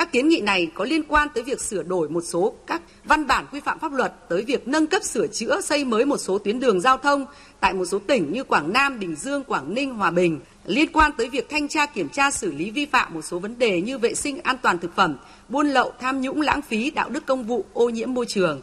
[0.00, 3.26] Các kiến nghị này có liên quan tới việc sửa đổi một số các văn
[3.26, 6.38] bản quy phạm pháp luật, tới việc nâng cấp sửa chữa xây mới một số
[6.38, 7.26] tuyến đường giao thông
[7.60, 11.10] tại một số tỉnh như Quảng Nam, Bình Dương, Quảng Ninh, Hòa Bình, liên quan
[11.18, 13.98] tới việc thanh tra kiểm tra xử lý vi phạm một số vấn đề như
[13.98, 15.16] vệ sinh an toàn thực phẩm,
[15.48, 18.62] buôn lậu, tham nhũng lãng phí, đạo đức công vụ, ô nhiễm môi trường.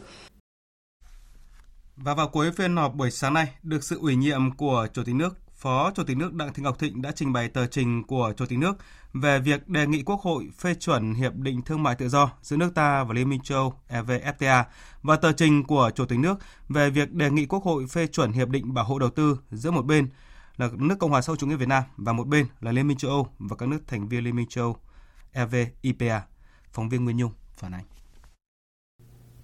[1.96, 5.14] Và vào cuối phiên họp buổi sáng nay, được sự ủy nhiệm của Chủ tịch
[5.14, 8.32] nước Phó Chủ tịch nước Đặng Thị Ngọc Thịnh đã trình bày tờ trình của
[8.36, 8.72] Chủ tịch nước
[9.20, 12.56] về việc đề nghị Quốc hội phê chuẩn Hiệp định Thương mại Tự do giữa
[12.56, 14.64] nước ta và Liên minh châu Âu EVFTA
[15.02, 18.32] và tờ trình của Chủ tịch nước về việc đề nghị Quốc hội phê chuẩn
[18.32, 20.08] Hiệp định Bảo hộ Đầu tư giữa một bên
[20.56, 22.88] là nước Cộng hòa xã hội chủ nghĩa Việt Nam và một bên là Liên
[22.88, 24.76] minh châu Âu và các nước thành viên Liên minh châu Âu
[25.32, 26.20] EVIPA.
[26.72, 27.84] Phóng viên Nguyên Nhung phản ánh.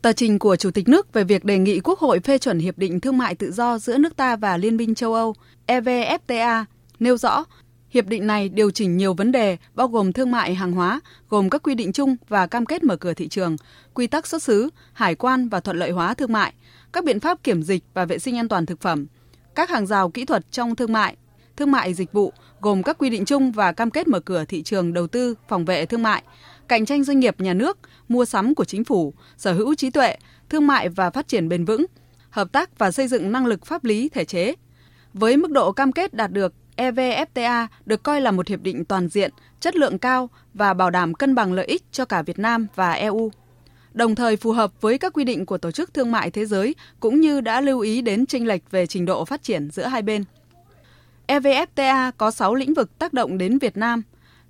[0.03, 2.79] Tờ trình của Chủ tịch nước về việc đề nghị Quốc hội phê chuẩn Hiệp
[2.79, 5.35] định Thương mại Tự do giữa nước ta và Liên minh châu Âu
[5.67, 6.65] EVFTA
[7.01, 7.45] nêu rõ
[7.95, 11.51] Hiệp định này điều chỉnh nhiều vấn đề bao gồm thương mại hàng hóa, gồm
[11.51, 13.57] các quy định chung và cam kết mở cửa thị trường,
[13.95, 16.53] quy tắc xuất xứ, hải quan và thuận lợi hóa thương mại,
[16.93, 19.07] các biện pháp kiểm dịch và vệ sinh an toàn thực phẩm,
[19.55, 21.17] các hàng rào kỹ thuật trong thương mại,
[21.57, 24.63] thương mại dịch vụ gồm các quy định chung và cam kết mở cửa thị
[24.63, 26.23] trường đầu tư, phòng vệ thương mại,
[26.69, 27.79] cạnh tranh doanh nghiệp nhà nước,
[28.09, 30.17] mua sắm của chính phủ, sở hữu trí tuệ,
[30.49, 31.87] thương mại và phát triển bền vững,
[32.31, 34.55] hợp tác và xây dựng năng lực pháp lý thể chế.
[35.13, 39.09] Với mức độ cam kết đạt được, EVFTA được coi là một hiệp định toàn
[39.09, 42.67] diện, chất lượng cao và bảo đảm cân bằng lợi ích cho cả Việt Nam
[42.75, 43.31] và EU.
[43.93, 46.75] Đồng thời phù hợp với các quy định của Tổ chức Thương mại Thế giới
[47.01, 50.03] cũng như đã lưu ý đến chênh lệch về trình độ phát triển giữa hai
[50.03, 50.25] bên.
[51.27, 54.03] EVFTA có 6 lĩnh vực tác động đến Việt Nam,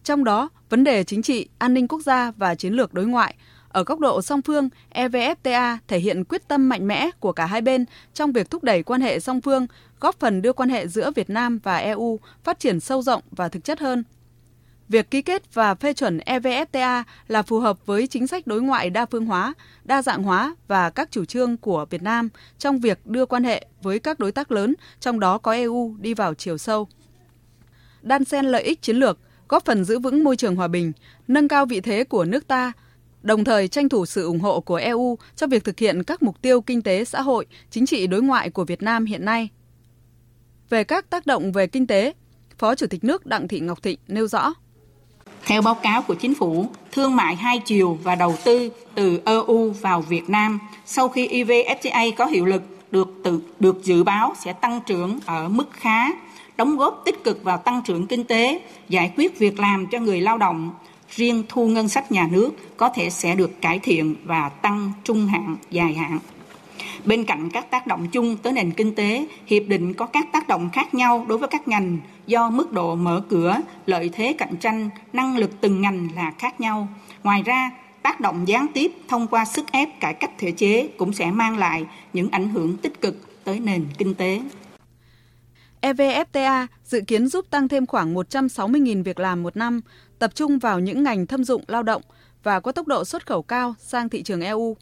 [0.04, 3.34] trong đó vấn đề chính trị, an ninh quốc gia và chiến lược đối ngoại.
[3.74, 7.60] Ở góc độ song phương, EVFTA thể hiện quyết tâm mạnh mẽ của cả hai
[7.60, 7.84] bên
[8.14, 9.66] trong việc thúc đẩy quan hệ song phương,
[10.00, 13.48] góp phần đưa quan hệ giữa Việt Nam và EU phát triển sâu rộng và
[13.48, 14.04] thực chất hơn.
[14.88, 18.90] Việc ký kết và phê chuẩn EVFTA là phù hợp với chính sách đối ngoại
[18.90, 23.06] đa phương hóa, đa dạng hóa và các chủ trương của Việt Nam trong việc
[23.06, 26.58] đưa quan hệ với các đối tác lớn, trong đó có EU đi vào chiều
[26.58, 26.88] sâu.
[28.02, 30.92] Đan xen lợi ích chiến lược, góp phần giữ vững môi trường hòa bình,
[31.28, 32.72] nâng cao vị thế của nước ta,
[33.24, 36.42] đồng thời tranh thủ sự ủng hộ của EU cho việc thực hiện các mục
[36.42, 39.48] tiêu kinh tế xã hội, chính trị đối ngoại của Việt Nam hiện nay.
[40.70, 42.12] Về các tác động về kinh tế,
[42.58, 44.54] Phó Chủ tịch nước Đặng Thị Ngọc Thịnh nêu rõ.
[45.46, 49.70] Theo báo cáo của chính phủ, thương mại hai chiều và đầu tư từ EU
[49.70, 54.52] vào Việt Nam sau khi EVFTA có hiệu lực được tự, được dự báo sẽ
[54.52, 56.08] tăng trưởng ở mức khá,
[56.56, 60.20] đóng góp tích cực vào tăng trưởng kinh tế, giải quyết việc làm cho người
[60.20, 60.70] lao động.
[61.16, 65.26] Riêng thu ngân sách nhà nước có thể sẽ được cải thiện và tăng trung
[65.26, 66.18] hạn, dài hạn.
[67.04, 70.48] Bên cạnh các tác động chung tới nền kinh tế, hiệp định có các tác
[70.48, 74.56] động khác nhau đối với các ngành do mức độ mở cửa, lợi thế cạnh
[74.56, 76.88] tranh, năng lực từng ngành là khác nhau.
[77.22, 77.70] Ngoài ra,
[78.02, 81.58] tác động gián tiếp thông qua sức ép cải cách thể chế cũng sẽ mang
[81.58, 84.40] lại những ảnh hưởng tích cực tới nền kinh tế.
[85.80, 89.80] EVFTA dự kiến giúp tăng thêm khoảng 160.000 việc làm một năm,
[90.18, 92.02] tập trung vào những ngành thâm dụng lao động
[92.42, 94.76] và có tốc độ xuất khẩu cao sang thị trường EU.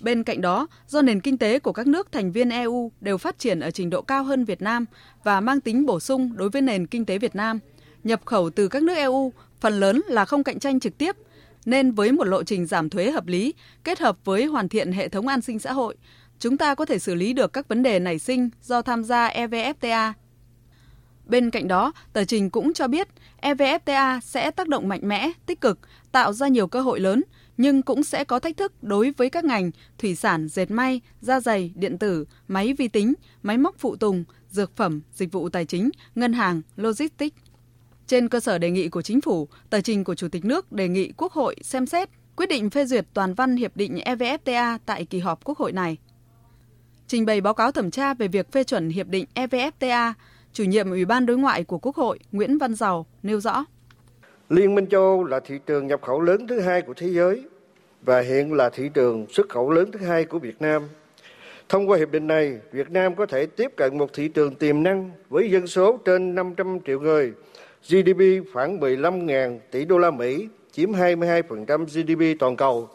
[0.00, 3.38] Bên cạnh đó, do nền kinh tế của các nước thành viên EU đều phát
[3.38, 4.84] triển ở trình độ cao hơn Việt Nam
[5.24, 7.58] và mang tính bổ sung đối với nền kinh tế Việt Nam,
[8.04, 11.16] nhập khẩu từ các nước EU phần lớn là không cạnh tranh trực tiếp,
[11.64, 15.08] nên với một lộ trình giảm thuế hợp lý kết hợp với hoàn thiện hệ
[15.08, 15.96] thống an sinh xã hội,
[16.38, 19.28] chúng ta có thể xử lý được các vấn đề nảy sinh do tham gia
[19.28, 20.12] EVFTA.
[21.30, 23.08] Bên cạnh đó, tờ trình cũng cho biết
[23.42, 25.78] EVFTA sẽ tác động mạnh mẽ, tích cực,
[26.12, 27.22] tạo ra nhiều cơ hội lớn–
[27.60, 31.40] nhưng cũng sẽ có thách thức đối với các ngành thủy sản, dệt may, da
[31.40, 35.64] dày, điện tử, máy vi tính, máy móc phụ tùng, dược phẩm, dịch vụ tài
[35.64, 37.36] chính, ngân hàng, logistics.
[38.06, 40.88] Trên cơ sở đề nghị của chính phủ, tờ trình của Chủ tịch nước đề
[40.88, 45.04] nghị Quốc hội xem xét quyết định phê duyệt toàn văn hiệp định EVFTA tại
[45.04, 45.96] kỳ họp Quốc hội này.
[47.06, 50.12] Trình bày báo cáo thẩm tra về việc phê chuẩn hiệp định EVFTA,
[50.52, 53.64] chủ nhiệm Ủy ban Đối ngoại của Quốc hội Nguyễn Văn Giàu nêu rõ.
[54.48, 57.44] Liên minh châu Âu là thị trường nhập khẩu lớn thứ hai của thế giới
[58.02, 60.82] và hiện là thị trường xuất khẩu lớn thứ hai của Việt Nam.
[61.68, 64.82] Thông qua hiệp định này, Việt Nam có thể tiếp cận một thị trường tiềm
[64.82, 67.32] năng với dân số trên 500 triệu người,
[67.88, 72.88] GDP khoảng 15.000 tỷ đô la Mỹ, chiếm 22% GDP toàn cầu.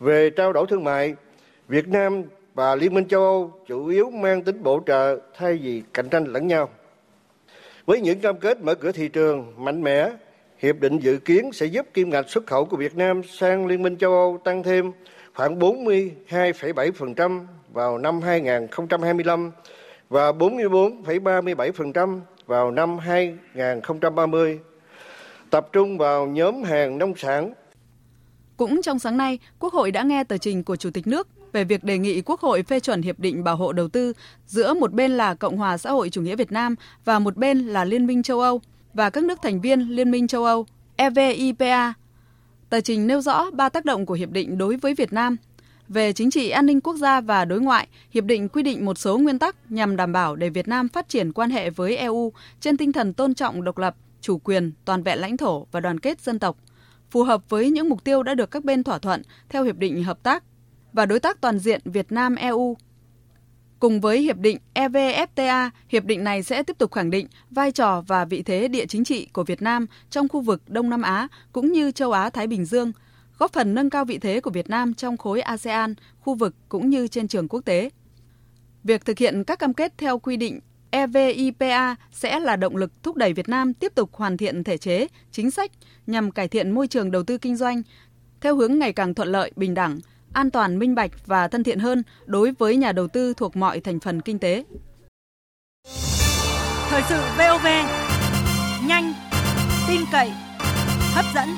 [0.00, 1.14] Về trao đổi thương mại,
[1.68, 2.22] Việt Nam
[2.54, 6.24] và Liên minh châu Âu chủ yếu mang tính bổ trợ thay vì cạnh tranh
[6.24, 6.68] lẫn nhau.
[7.86, 10.10] Với những cam kết mở cửa thị trường mạnh mẽ,
[10.58, 13.82] Hiệp định dự kiến sẽ giúp kim ngạch xuất khẩu của Việt Nam sang Liên
[13.82, 14.92] minh châu Âu tăng thêm
[15.34, 17.40] khoảng 42,7%
[17.72, 19.50] vào năm 2025
[20.08, 24.58] và 44,37% vào năm 2030,
[25.50, 27.52] tập trung vào nhóm hàng nông sản.
[28.56, 31.64] Cũng trong sáng nay, Quốc hội đã nghe tờ trình của Chủ tịch nước về
[31.64, 34.12] việc đề nghị Quốc hội phê chuẩn hiệp định bảo hộ đầu tư
[34.46, 37.58] giữa một bên là Cộng hòa xã hội chủ nghĩa Việt Nam và một bên
[37.58, 38.60] là Liên minh châu Âu
[38.94, 41.92] và các nước thành viên Liên minh châu Âu EVIPA.
[42.70, 45.36] Tờ trình nêu rõ ba tác động của hiệp định đối với Việt Nam.
[45.88, 48.98] Về chính trị an ninh quốc gia và đối ngoại, hiệp định quy định một
[48.98, 52.32] số nguyên tắc nhằm đảm bảo để Việt Nam phát triển quan hệ với EU
[52.60, 56.00] trên tinh thần tôn trọng độc lập, chủ quyền, toàn vẹn lãnh thổ và đoàn
[56.00, 56.56] kết dân tộc,
[57.10, 60.04] phù hợp với những mục tiêu đã được các bên thỏa thuận theo hiệp định
[60.04, 60.44] hợp tác
[60.92, 62.76] và đối tác toàn diện Việt Nam EU
[63.82, 68.00] Cùng với hiệp định EVFTA, hiệp định này sẽ tiếp tục khẳng định vai trò
[68.06, 71.28] và vị thế địa chính trị của Việt Nam trong khu vực Đông Nam Á
[71.52, 72.92] cũng như châu Á Thái Bình Dương,
[73.38, 76.90] góp phần nâng cao vị thế của Việt Nam trong khối ASEAN, khu vực cũng
[76.90, 77.90] như trên trường quốc tế.
[78.84, 83.16] Việc thực hiện các cam kết theo quy định EVIPA sẽ là động lực thúc
[83.16, 85.70] đẩy Việt Nam tiếp tục hoàn thiện thể chế, chính sách
[86.06, 87.82] nhằm cải thiện môi trường đầu tư kinh doanh
[88.40, 90.00] theo hướng ngày càng thuận lợi, bình đẳng,
[90.32, 93.80] an toàn, minh bạch và thân thiện hơn đối với nhà đầu tư thuộc mọi
[93.80, 94.64] thành phần kinh tế.
[96.88, 97.66] Thời sự VOV,
[98.86, 99.12] nhanh,
[99.88, 100.30] tin cậy,
[101.14, 101.48] hấp dẫn.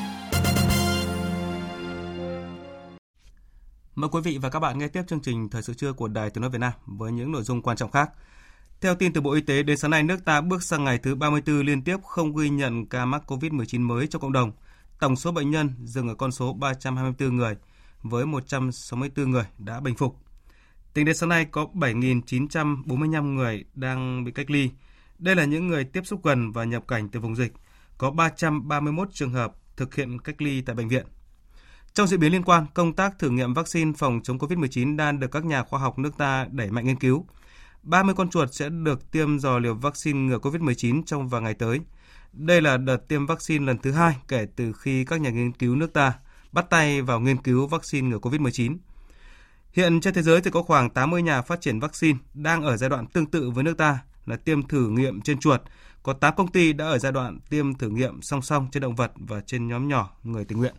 [3.95, 6.31] Mời quý vị và các bạn nghe tiếp chương trình Thời sự trưa của Đài
[6.31, 8.11] Tiếng nói Việt Nam với những nội dung quan trọng khác.
[8.81, 11.15] Theo tin từ Bộ Y tế, đến sáng nay nước ta bước sang ngày thứ
[11.15, 14.53] 34 liên tiếp không ghi nhận ca mắc COVID-19 mới trong cộng đồng.
[15.01, 17.57] Tổng số bệnh nhân dừng ở con số 324 người–
[18.05, 20.17] với 164 người đã bình phục.
[20.95, 24.71] Tính đến sáng nay có 7.945 người đang bị cách ly.
[25.19, 27.53] Đây là những người tiếp xúc gần và nhập cảnh từ vùng dịch.
[27.99, 31.07] Có 331 trường hợp thực hiện cách ly tại bệnh viện.
[31.95, 35.31] Trong diễn biến liên quan, công tác thử nghiệm vaccine phòng chống COVID-19 đang được
[35.31, 37.27] các nhà khoa học nước ta đẩy mạnh nghiên cứu.
[37.83, 41.81] 30 con chuột sẽ được tiêm dò liều vaccine ngừa COVID-19 trong vài ngày tới.
[42.33, 45.77] Đây là đợt tiêm vaccine lần thứ hai kể từ khi các nhà nghiên cứu
[45.77, 46.13] nước ta
[46.55, 48.77] bắt tay vào nghiên cứu vaccine ngừa COVID-19.
[49.73, 52.91] Hiện trên thế giới thì có khoảng 80 nhà phát triển vaccine đang ở giai
[52.91, 55.61] đoạn tương tự với nước ta là tiêm thử nghiệm trên chuột.
[56.03, 58.95] Có 8 công ty đã ở giai đoạn tiêm thử nghiệm song song trên động
[58.95, 60.75] vật và trên nhóm nhỏ người tình nguyện.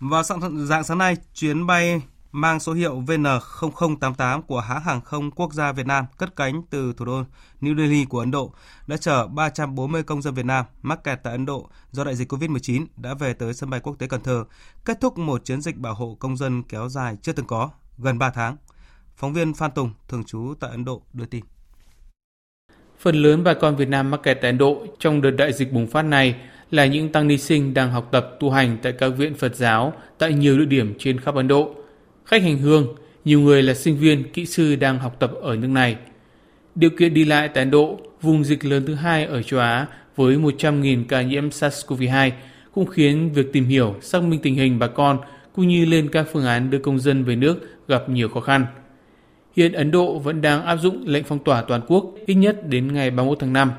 [0.00, 5.30] Vào sáng, dạng sáng nay, chuyến bay mang số hiệu VN0088 của hãng hàng không
[5.30, 7.22] quốc gia Việt Nam cất cánh từ thủ đô
[7.60, 8.52] New Delhi của Ấn Độ
[8.86, 12.32] đã chở 340 công dân Việt Nam mắc kẹt tại Ấn Độ do đại dịch
[12.32, 14.44] COVID-19 đã về tới sân bay quốc tế Cần Thơ,
[14.84, 18.18] kết thúc một chiến dịch bảo hộ công dân kéo dài chưa từng có, gần
[18.18, 18.56] 3 tháng.
[19.16, 21.44] Phóng viên Phan Tùng, thường trú tại Ấn Độ, đưa tin.
[23.00, 25.72] Phần lớn bà con Việt Nam mắc kẹt tại Ấn Độ trong đợt đại dịch
[25.72, 26.34] bùng phát này
[26.70, 29.92] là những tăng ni sinh đang học tập tu hành tại các viện Phật giáo
[30.18, 31.74] tại nhiều địa điểm trên khắp Ấn Độ.
[32.30, 35.68] Khách hành hương, nhiều người là sinh viên, kỹ sư đang học tập ở nước
[35.68, 35.96] này.
[36.74, 39.86] Điều kiện đi lại tại Ấn Độ, vùng dịch lớn thứ hai ở châu Á
[40.16, 42.30] với 100.000 ca nhiễm SARS-CoV-2
[42.74, 45.18] cũng khiến việc tìm hiểu, xác minh tình hình bà con
[45.54, 47.56] cũng như lên các phương án đưa công dân về nước
[47.88, 48.66] gặp nhiều khó khăn.
[49.56, 52.92] Hiện Ấn Độ vẫn đang áp dụng lệnh phong tỏa toàn quốc ít nhất đến
[52.92, 53.72] ngày 31 tháng 5.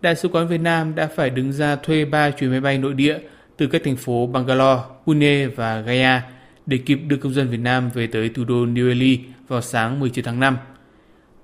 [0.00, 2.94] Đại sứ quán Việt Nam đã phải đứng ra thuê 3 chuyến máy bay nội
[2.94, 3.18] địa
[3.56, 6.22] từ các thành phố Bangalore, Pune và Gaya
[6.68, 10.00] để kịp đưa công dân Việt Nam về tới thủ đô New Delhi vào sáng
[10.00, 10.56] 19 tháng 5.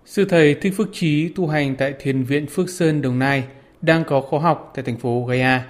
[0.04, 3.44] Sư thầy Thích Phước Trí tu hành tại Thiền viện Phước Sơn, Đồng Nai
[3.82, 5.64] đang có khóa học tại thành phố Gaya.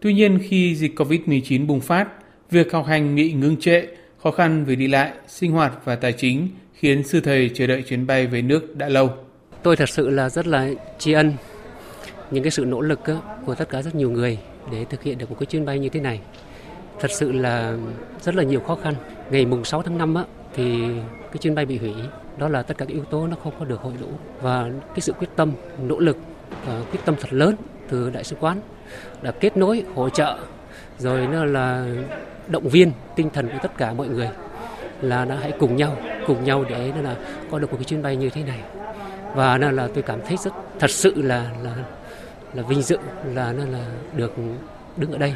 [0.00, 2.08] Tuy nhiên khi dịch COVID-19 bùng phát,
[2.50, 3.82] việc học hành bị ngưng trệ,
[4.22, 7.82] khó khăn về đi lại, sinh hoạt và tài chính khiến sư thầy chờ đợi
[7.82, 9.10] chuyến bay về nước đã lâu.
[9.62, 11.32] Tôi thật sự là rất là tri ân
[12.30, 13.00] những cái sự nỗ lực
[13.46, 14.38] của tất cả rất nhiều người
[14.72, 16.20] để thực hiện được một cái chuyến bay như thế này.
[17.00, 17.76] Thật sự là
[18.22, 18.94] rất là nhiều khó khăn.
[19.30, 20.88] Ngày mùng 6 tháng 5 á, thì
[21.32, 21.94] cái chuyến bay bị hủy.
[22.38, 24.08] Đó là tất cả các yếu tố nó không có được hội đủ.
[24.40, 26.16] Và cái sự quyết tâm, nỗ lực
[26.66, 27.54] và quyết tâm thật lớn
[27.88, 28.60] từ đại sứ quán
[29.22, 30.38] đã kết nối, hỗ trợ
[30.98, 31.86] rồi nó là
[32.48, 34.28] động viên tinh thần của tất cả mọi người
[35.02, 37.16] là đã hãy cùng nhau cùng nhau để nó là
[37.50, 38.60] có được một cái chuyến bay như thế này
[39.34, 41.74] và nó là tôi cảm thấy rất thật sự là là
[42.54, 42.98] là vinh dự
[43.34, 44.32] là nó là được
[44.96, 45.34] đứng ở đây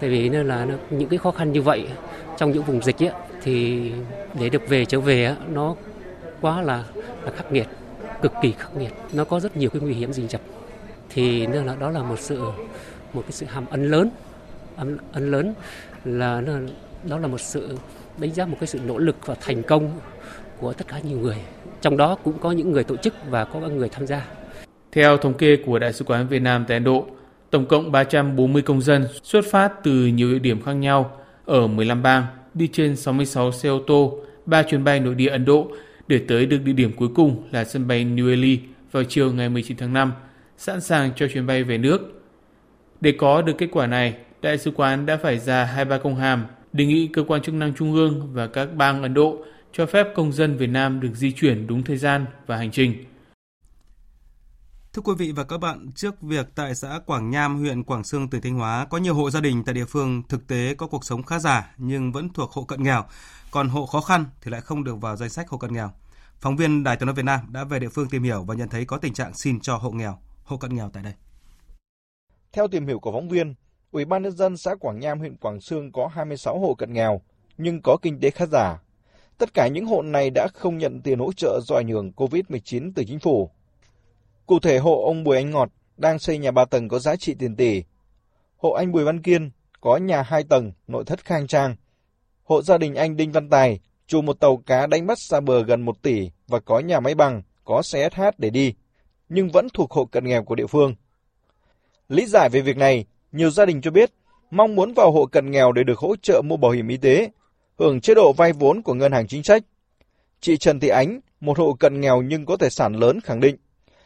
[0.00, 1.86] tại vì nên là nó, những cái khó khăn như vậy
[2.36, 3.10] trong những vùng dịch ấy,
[3.42, 3.90] thì
[4.40, 5.74] để được về trở về ấy, nó
[6.40, 6.84] quá là,
[7.24, 7.66] là khắc nghiệt
[8.22, 8.92] cực kỳ khắc nghiệt.
[9.12, 10.40] Nó có rất nhiều cái nguy hiểm rình rập
[11.10, 12.40] thì nên là đó là một sự
[13.12, 14.10] một cái sự hàm ân lớn
[14.76, 15.54] ân, ân lớn
[16.04, 16.42] là
[17.04, 17.78] đó là một sự
[18.18, 19.90] đánh giá một cái sự nỗ lực và thành công
[20.60, 21.36] của tất cả nhiều người.
[21.80, 24.26] Trong đó cũng có những người tổ chức và có những người tham gia.
[24.92, 27.06] Theo thống kê của Đại sứ quán Việt Nam tại Ấn Độ,
[27.54, 32.02] tổng cộng 340 công dân xuất phát từ nhiều địa điểm khác nhau ở 15
[32.02, 35.68] bang, đi trên 66 xe ô tô, 3 chuyến bay nội địa Ấn Độ
[36.08, 38.58] để tới được địa điểm cuối cùng là sân bay New Delhi
[38.92, 40.12] vào chiều ngày 19 tháng 5,
[40.56, 42.22] sẵn sàng cho chuyến bay về nước.
[43.00, 46.16] Để có được kết quả này, Đại sứ quán đã phải ra hai ba công
[46.16, 49.38] hàm đề nghị cơ quan chức năng trung ương và các bang Ấn Độ
[49.72, 52.94] cho phép công dân Việt Nam được di chuyển đúng thời gian và hành trình.
[54.94, 58.30] Thưa quý vị và các bạn, trước việc tại xã Quảng Nham, huyện Quảng Sương,
[58.30, 61.04] tỉnh Thanh Hóa có nhiều hộ gia đình tại địa phương thực tế có cuộc
[61.04, 63.04] sống khá giả nhưng vẫn thuộc hộ cận nghèo,
[63.50, 65.90] còn hộ khó khăn thì lại không được vào danh sách hộ cận nghèo.
[66.40, 68.68] Phóng viên Đài Tiếng nói Việt Nam đã về địa phương tìm hiểu và nhận
[68.68, 71.12] thấy có tình trạng xin cho hộ nghèo, hộ cận nghèo tại đây.
[72.52, 73.54] Theo tìm hiểu của phóng viên,
[73.90, 77.20] Ủy ban nhân dân xã Quảng Nham, huyện Quảng Sương có 26 hộ cận nghèo
[77.58, 78.82] nhưng có kinh tế khá giả.
[79.38, 82.92] Tất cả những hộ này đã không nhận tiền hỗ trợ do ảnh hưởng COVID-19
[82.94, 83.50] từ chính phủ.
[84.46, 87.34] Cụ thể hộ ông Bùi Anh Ngọt đang xây nhà 3 tầng có giá trị
[87.38, 87.82] tiền tỷ.
[88.56, 91.76] Hộ anh Bùi Văn Kiên có nhà 2 tầng, nội thất khang trang.
[92.44, 95.62] Hộ gia đình anh Đinh Văn Tài chủ một tàu cá đánh bắt xa bờ
[95.62, 98.74] gần 1 tỷ và có nhà máy bằng, có xe SH để đi,
[99.28, 100.94] nhưng vẫn thuộc hộ cận nghèo của địa phương.
[102.08, 104.10] Lý giải về việc này, nhiều gia đình cho biết
[104.50, 107.30] mong muốn vào hộ cận nghèo để được hỗ trợ mua bảo hiểm y tế,
[107.78, 109.62] hưởng chế độ vay vốn của ngân hàng chính sách.
[110.40, 113.56] Chị Trần Thị Ánh, một hộ cận nghèo nhưng có tài sản lớn khẳng định,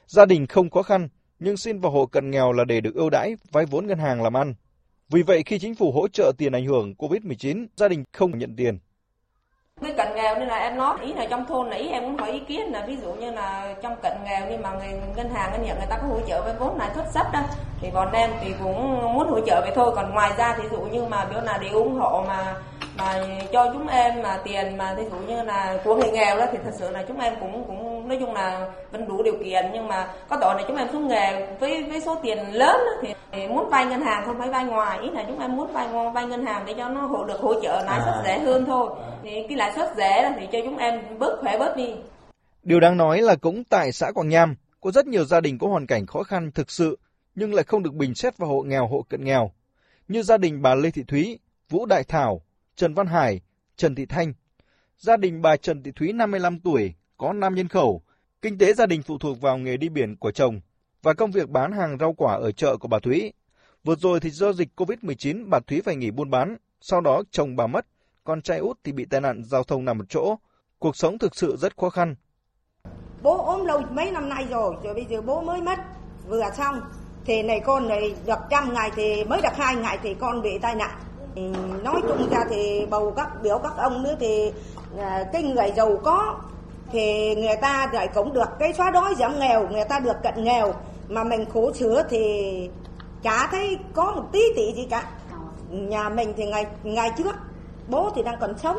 [0.08, 3.10] gia đình không khó khăn nhưng xin vào hộ cận nghèo là để được ưu
[3.10, 4.54] đãi vay vốn ngân hàng làm ăn.
[5.08, 8.56] Vì vậy khi chính phủ hỗ trợ tiền ảnh hưởng COVID-19, gia đình không nhận
[8.56, 8.78] tiền.
[9.80, 12.16] Cái cận nghèo nên là em nói ý là trong thôn là ý em cũng
[12.16, 15.30] hỏi ý kiến là ví dụ như là trong cận nghèo nhưng mà người ngân
[15.30, 17.40] hàng ngân nhận người ta có hỗ trợ với vốn lãi suất thấp đó
[17.80, 20.80] thì bọn em thì cũng muốn hỗ trợ vậy thôi còn ngoài ra thì dụ
[20.80, 22.54] như mà biểu là để ủng hộ mà
[22.98, 26.46] mà cho chúng em mà tiền mà ví dụ như là của người nghèo đó
[26.52, 29.64] thì thật sự là chúng em cũng cũng nói chung là vẫn đủ điều kiện.
[29.72, 32.92] Nhưng mà có tội là chúng em xuống nghèo với với số tiền lớn đó,
[33.32, 34.98] thì, muốn vay ngân hàng không phải vay ngoài.
[35.02, 37.60] Ý là chúng em muốn vay vay ngân hàng để cho nó hộ được hỗ
[37.60, 38.90] trợ lãi suất rẻ hơn thôi.
[39.22, 41.94] Thì cái lãi suất rẻ đó thì cho chúng em bớt khỏe bớt đi.
[42.62, 45.68] Điều đáng nói là cũng tại xã Quảng Nham có rất nhiều gia đình có
[45.68, 46.98] hoàn cảnh khó khăn thực sự
[47.38, 49.50] nhưng lại không được bình xét vào hộ nghèo hộ cận nghèo,
[50.08, 52.40] như gia đình bà Lê Thị Thúy, Vũ Đại Thảo,
[52.78, 53.40] Trần Văn Hải,
[53.76, 54.32] Trần Thị Thanh.
[54.98, 58.02] Gia đình bà Trần Thị Thúy 55 tuổi, có 5 nhân khẩu,
[58.42, 60.60] kinh tế gia đình phụ thuộc vào nghề đi biển của chồng
[61.02, 63.32] và công việc bán hàng rau quả ở chợ của bà Thúy.
[63.84, 67.56] Vừa rồi thì do dịch Covid-19 bà Thúy phải nghỉ buôn bán, sau đó chồng
[67.56, 67.86] bà mất,
[68.24, 70.36] con trai út thì bị tai nạn giao thông nằm một chỗ.
[70.78, 72.14] Cuộc sống thực sự rất khó khăn.
[73.22, 75.78] Bố ốm lâu mấy năm nay rồi, rồi bây giờ bố mới mất,
[76.28, 76.80] vừa xong.
[77.24, 80.58] Thì này con này được trăm ngày thì mới được hai ngày thì con bị
[80.62, 81.07] tai nạn.
[81.82, 84.52] Nói chung ra thì bầu các biểu các ông nữa thì
[84.98, 86.34] à, cái người giàu có
[86.92, 90.44] thì người ta lại cũng được cái xóa đói giảm nghèo, người ta được cận
[90.44, 90.74] nghèo
[91.08, 92.70] mà mình khổ sửa thì
[93.22, 95.02] chả thấy có một tí tỷ gì cả.
[95.70, 97.36] Nhà mình thì ngày ngày trước
[97.88, 98.78] bố thì đang còn sống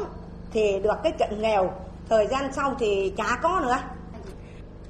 [0.53, 1.71] thì được cái cận nghèo,
[2.09, 3.77] thời gian sau thì chả có nữa.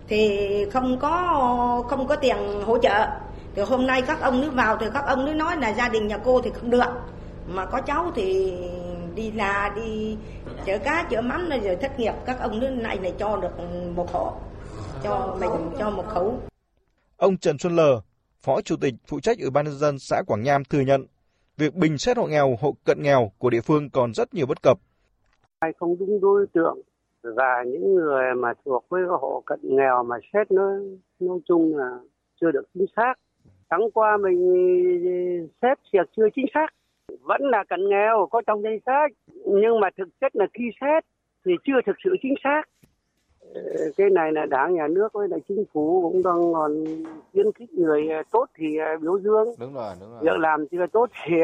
[0.07, 3.07] Thì không có không có tiền hỗ trợ.
[3.55, 6.07] Thì hôm nay các ông nước vào thì các ông nước nói là gia đình
[6.07, 6.83] nhà cô thì không được.
[7.55, 8.53] Mà có cháu thì
[9.15, 10.17] đi là đi
[10.65, 13.51] chở cá chở mắm rồi thất nghiệp các ông nước này này cho được
[13.95, 14.33] một hộ
[15.03, 16.39] cho mình cho một khẩu
[17.17, 18.01] Ông Trần Xuân Lờ,
[18.41, 21.05] Phó Chủ tịch phụ trách Ủy ban nhân dân xã Quảng Nham thừa nhận,
[21.57, 24.61] việc bình xét hộ nghèo, hộ cận nghèo của địa phương còn rất nhiều bất
[24.63, 24.77] cập.
[25.61, 26.81] Hay không đúng đối tượng
[27.23, 30.71] và những người mà thuộc với hộ cận nghèo mà xét nó
[31.19, 31.89] nói chung là
[32.41, 33.13] chưa được chính xác.
[33.69, 36.67] Tháng qua mình xét việc chưa chính xác
[37.29, 39.11] vẫn là cận nghèo có trong danh sách
[39.45, 41.03] nhưng mà thực chất là khi xét
[41.45, 42.61] thì chưa thực sự chính xác.
[43.97, 46.85] Cái này là đảng nhà nước với lại chính phủ cũng đang còn
[47.31, 48.65] khuyến khích người tốt thì
[49.01, 49.47] biểu dương.
[49.59, 50.19] Đúng rồi đúng rồi.
[50.21, 51.35] Việc làm chưa tốt thì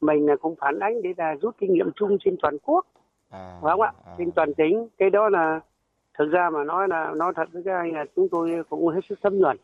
[0.00, 2.86] mình cũng phản ánh để là rút kinh nghiệm chung trên toàn quốc.
[3.30, 3.92] À, phải không ạ?
[4.06, 4.14] à.
[4.18, 4.88] trên toàn tỉnh.
[4.98, 5.60] Cái đó là
[6.18, 9.00] thực ra mà nói là nói thật với các anh là chúng tôi cũng hết
[9.08, 9.56] sức thấm nhuần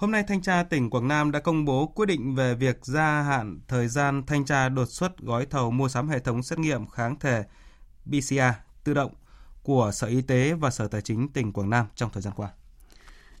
[0.00, 3.22] Hôm nay, Thanh tra tỉnh Quảng Nam đã công bố quyết định về việc gia
[3.22, 6.86] hạn thời gian thanh tra đột xuất gói thầu mua sắm hệ thống xét nghiệm
[6.86, 7.44] kháng thể
[8.06, 8.40] PCR
[8.84, 9.12] tự động
[9.62, 12.48] của Sở Y tế và Sở Tài chính tỉnh Quảng Nam trong thời gian qua.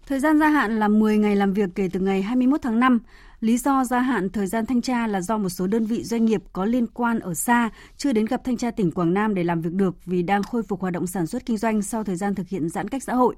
[0.06, 2.98] Thời gian gia hạn là 10 ngày làm việc kể từ ngày 21 tháng 5.
[3.40, 6.24] Lý do gia hạn thời gian thanh tra là do một số đơn vị doanh
[6.24, 9.44] nghiệp có liên quan ở xa chưa đến gặp thanh tra tỉnh Quảng Nam để
[9.44, 12.16] làm việc được vì đang khôi phục hoạt động sản xuất kinh doanh sau thời
[12.16, 13.36] gian thực hiện giãn cách xã hội.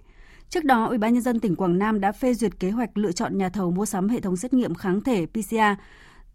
[0.52, 3.12] Trước đó, Ủy ban nhân dân tỉnh Quảng Nam đã phê duyệt kế hoạch lựa
[3.12, 5.56] chọn nhà thầu mua sắm hệ thống xét nghiệm kháng thể PCR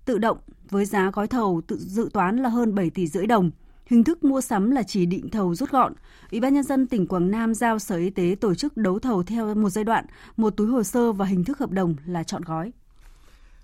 [0.06, 0.38] tự động
[0.70, 3.52] với giá gói thầu tự dự toán là hơn 7 tỷ rưỡi đồng.
[3.86, 5.94] Hình thức mua sắm là chỉ định thầu rút gọn.
[6.32, 9.24] Ủy ban nhân dân tỉnh Quảng Nam giao Sở Y tế tổ chức đấu thầu
[9.24, 10.06] theo một giai đoạn,
[10.38, 12.72] một túi hồ sơ và hình thức hợp đồng là chọn gói.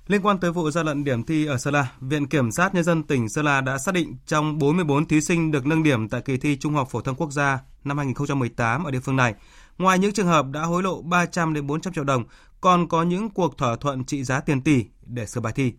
[0.07, 2.83] Liên quan tới vụ gian lận điểm thi ở Sơn La, Viện Kiểm sát Nhân
[2.83, 6.21] dân tỉnh Sơn La đã xác định trong 44 thí sinh được nâng điểm tại
[6.21, 9.33] kỳ thi Trung học phổ thông quốc gia năm 2018 ở địa phương này,
[9.77, 12.23] Ngoài những trường hợp đã hối lộ 300 đến 400 triệu đồng,
[12.61, 15.73] còn có những cuộc thỏa thuận trị giá tiền tỷ để sửa bài thi.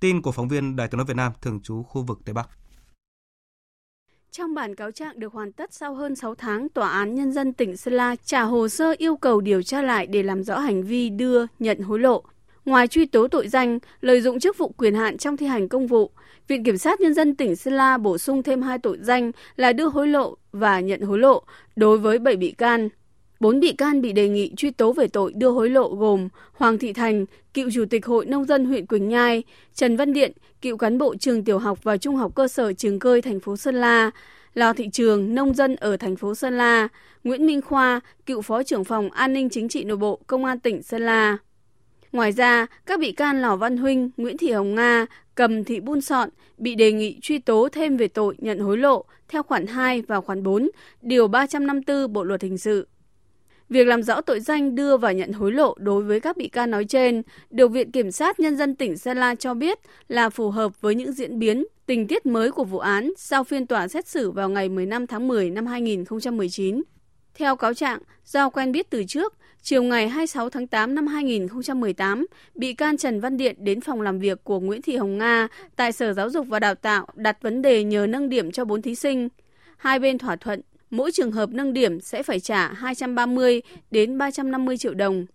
[0.00, 2.48] Tin của phóng viên Đài tiếng nói Việt Nam thường trú khu vực Tây Bắc.
[4.30, 7.52] Trong bản cáo trạng được hoàn tất sau hơn 6 tháng, Tòa án Nhân dân
[7.52, 10.82] tỉnh Sơn La trả hồ sơ yêu cầu điều tra lại để làm rõ hành
[10.82, 12.22] vi đưa, nhận hối lộ.
[12.64, 15.86] Ngoài truy tố tội danh, lợi dụng chức vụ quyền hạn trong thi hành công
[15.86, 16.10] vụ,
[16.48, 19.72] Viện Kiểm sát Nhân dân tỉnh Sơn La bổ sung thêm hai tội danh là
[19.72, 21.42] đưa hối lộ và nhận hối lộ
[21.76, 22.88] đối với 7 bị can.
[23.40, 26.78] Bốn bị can bị đề nghị truy tố về tội đưa hối lộ gồm Hoàng
[26.78, 29.42] Thị Thành, cựu chủ tịch Hội Nông dân huyện Quỳnh Nhai,
[29.74, 32.98] Trần Văn Điện, cựu cán bộ trường tiểu học và trung học cơ sở Trường
[32.98, 34.10] Cơi thành phố Sơn La,
[34.54, 36.88] Lò Thị Trường, nông dân ở thành phố Sơn La,
[37.24, 40.60] Nguyễn Minh Khoa, cựu phó trưởng phòng an ninh chính trị nội bộ Công an
[40.60, 41.38] tỉnh Sơn La.
[42.12, 46.00] Ngoài ra, các bị can Lò Văn Huynh, Nguyễn Thị Hồng Nga, Cầm Thị Bun
[46.00, 50.02] Sọn bị đề nghị truy tố thêm về tội nhận hối lộ theo khoản 2
[50.02, 50.70] và khoản 4,
[51.02, 52.86] điều 354 Bộ luật hình sự.
[53.70, 56.70] Việc làm rõ tội danh đưa và nhận hối lộ đối với các bị can
[56.70, 59.78] nói trên được Viện Kiểm sát Nhân dân tỉnh Sơn La cho biết
[60.08, 63.66] là phù hợp với những diễn biến, tình tiết mới của vụ án sau phiên
[63.66, 66.82] tòa xét xử vào ngày 15 tháng 10 năm 2019.
[67.34, 72.26] Theo cáo trạng, do quen biết từ trước, chiều ngày 26 tháng 8 năm 2018,
[72.54, 75.92] bị can Trần Văn Điện đến phòng làm việc của Nguyễn Thị Hồng Nga tại
[75.92, 78.94] Sở Giáo dục và Đào tạo đặt vấn đề nhờ nâng điểm cho 4 thí
[78.94, 79.28] sinh.
[79.76, 84.76] Hai bên thỏa thuận mỗi trường hợp nâng điểm sẽ phải trả 230 đến 350
[84.76, 85.26] triệu đồng.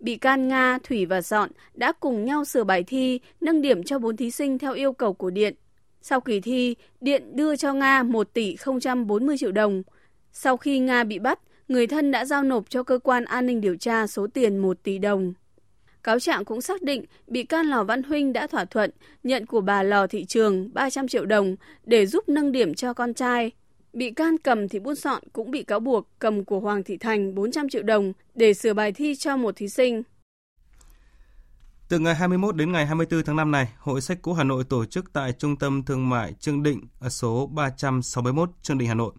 [0.00, 3.98] Bị can Nga, Thủy và Dọn đã cùng nhau sửa bài thi, nâng điểm cho
[3.98, 5.54] 4 thí sinh theo yêu cầu của Điện.
[6.02, 8.56] Sau kỳ thi, Điện đưa cho Nga 1 tỷ
[9.06, 9.82] 040 triệu đồng.
[10.32, 11.38] Sau khi Nga bị bắt,
[11.68, 14.82] người thân đã giao nộp cho cơ quan an ninh điều tra số tiền 1
[14.82, 15.34] tỷ đồng.
[16.02, 18.90] Cáo trạng cũng xác định bị can Lò Văn Huynh đã thỏa thuận
[19.22, 23.14] nhận của bà Lò Thị Trường 300 triệu đồng để giúp nâng điểm cho con
[23.14, 23.52] trai
[23.92, 27.34] Bị can cầm thì buôn sọn cũng bị cáo buộc cầm của Hoàng Thị Thành
[27.34, 30.02] 400 triệu đồng để sửa bài thi cho một thí sinh.
[31.88, 34.84] Từ ngày 21 đến ngày 24 tháng 5 này, Hội sách cũ Hà Nội tổ
[34.84, 39.12] chức tại Trung tâm Thương mại Trương Định ở số 361 Trương Định Hà Nội.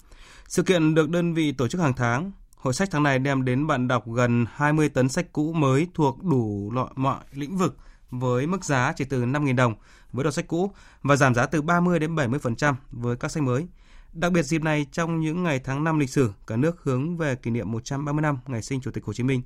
[0.47, 2.31] Sự kiện được đơn vị tổ chức hàng tháng.
[2.55, 6.23] Hội sách tháng này đem đến bạn đọc gần 20 tấn sách cũ mới thuộc
[6.23, 7.77] đủ loại mọi lĩnh vực
[8.09, 9.73] với mức giá chỉ từ 5.000 đồng
[10.11, 13.67] với đọc sách cũ và giảm giá từ 30 đến 70% với các sách mới.
[14.13, 17.35] Đặc biệt dịp này trong những ngày tháng 5 lịch sử, cả nước hướng về
[17.35, 19.41] kỷ niệm 130 năm ngày sinh Chủ tịch Hồ Chí Minh.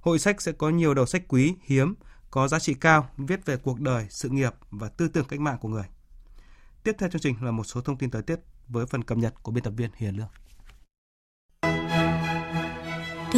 [0.00, 1.94] Hội sách sẽ có nhiều đầu sách quý, hiếm,
[2.30, 5.58] có giá trị cao, viết về cuộc đời, sự nghiệp và tư tưởng cách mạng
[5.60, 5.84] của người.
[6.82, 9.34] Tiếp theo chương trình là một số thông tin thời tiết với phần cập nhật
[9.42, 10.28] của biên tập viên Hiền Lương.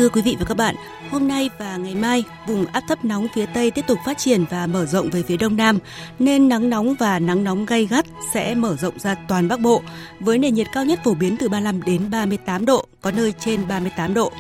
[0.01, 0.74] Thưa quý vị và các bạn,
[1.11, 4.44] hôm nay và ngày mai, vùng áp thấp nóng phía Tây tiếp tục phát triển
[4.51, 5.78] và mở rộng về phía Đông Nam,
[6.18, 9.82] nên nắng nóng và nắng nóng gay gắt sẽ mở rộng ra toàn Bắc Bộ,
[10.20, 13.68] với nền nhiệt cao nhất phổ biến từ 35 đến 38 độ, có nơi trên
[13.68, 14.32] 38 độ.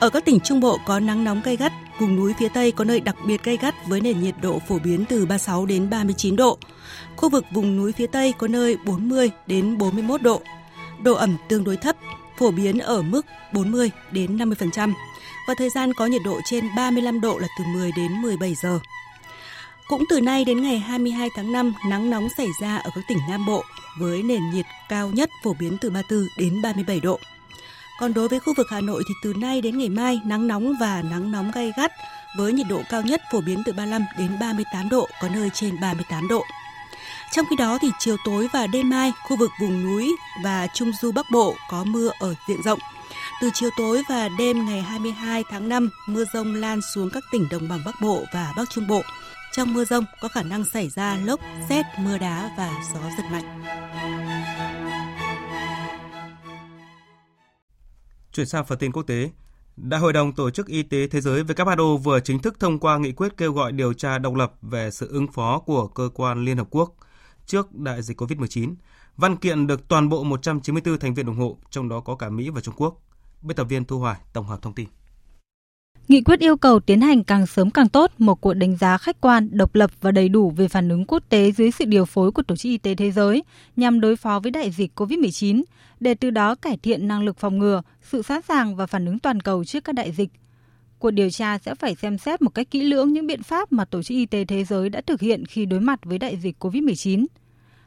[0.00, 2.84] Ở các tỉnh Trung Bộ có nắng nóng gay gắt, vùng núi phía Tây có
[2.84, 6.36] nơi đặc biệt gay gắt với nền nhiệt độ phổ biến từ 36 đến 39
[6.36, 6.58] độ.
[7.16, 10.42] Khu vực vùng núi phía Tây có nơi 40 đến 41 độ.
[11.02, 11.96] Độ ẩm tương đối thấp,
[12.36, 14.92] phổ biến ở mức 40 đến 50%
[15.48, 18.78] và thời gian có nhiệt độ trên 35 độ là từ 10 đến 17 giờ.
[19.88, 23.18] Cũng từ nay đến ngày 22 tháng 5, nắng nóng xảy ra ở các tỉnh
[23.28, 23.64] Nam Bộ
[23.98, 27.18] với nền nhiệt cao nhất phổ biến từ 34 đến 37 độ.
[28.00, 30.74] Còn đối với khu vực Hà Nội thì từ nay đến ngày mai nắng nóng
[30.80, 31.92] và nắng nóng gay gắt
[32.36, 35.80] với nhiệt độ cao nhất phổ biến từ 35 đến 38 độ, có nơi trên
[35.80, 36.44] 38 độ.
[37.34, 40.90] Trong khi đó thì chiều tối và đêm mai, khu vực vùng núi và trung
[41.00, 42.78] du Bắc Bộ có mưa ở diện rộng.
[43.40, 47.46] Từ chiều tối và đêm ngày 22 tháng 5, mưa rông lan xuống các tỉnh
[47.50, 49.02] đồng bằng Bắc Bộ và Bắc Trung Bộ.
[49.52, 53.24] Trong mưa rông có khả năng xảy ra lốc, xét, mưa đá và gió giật
[53.32, 53.64] mạnh.
[58.32, 59.30] Chuyển sang phần tin quốc tế,
[59.76, 62.98] Đại hội đồng Tổ chức Y tế Thế giới WHO vừa chính thức thông qua
[62.98, 66.44] nghị quyết kêu gọi điều tra độc lập về sự ứng phó của cơ quan
[66.44, 66.94] Liên Hợp Quốc
[67.46, 68.74] trước đại dịch COVID-19.
[69.16, 72.50] Văn kiện được toàn bộ 194 thành viên ủng hộ, trong đó có cả Mỹ
[72.50, 73.02] và Trung Quốc.
[73.42, 74.88] Biên tập viên Thu Hoài tổng hợp thông tin.
[76.08, 79.20] Nghị quyết yêu cầu tiến hành càng sớm càng tốt một cuộc đánh giá khách
[79.20, 82.32] quan, độc lập và đầy đủ về phản ứng quốc tế dưới sự điều phối
[82.32, 83.42] của Tổ chức Y tế Thế giới
[83.76, 85.62] nhằm đối phó với đại dịch COVID-19,
[86.00, 89.18] để từ đó cải thiện năng lực phòng ngừa, sự sẵn sàng và phản ứng
[89.18, 90.30] toàn cầu trước các đại dịch.
[91.04, 93.84] Cuộc điều tra sẽ phải xem xét một cách kỹ lưỡng những biện pháp mà
[93.84, 96.64] Tổ chức Y tế Thế giới đã thực hiện khi đối mặt với đại dịch
[96.64, 97.26] COVID-19.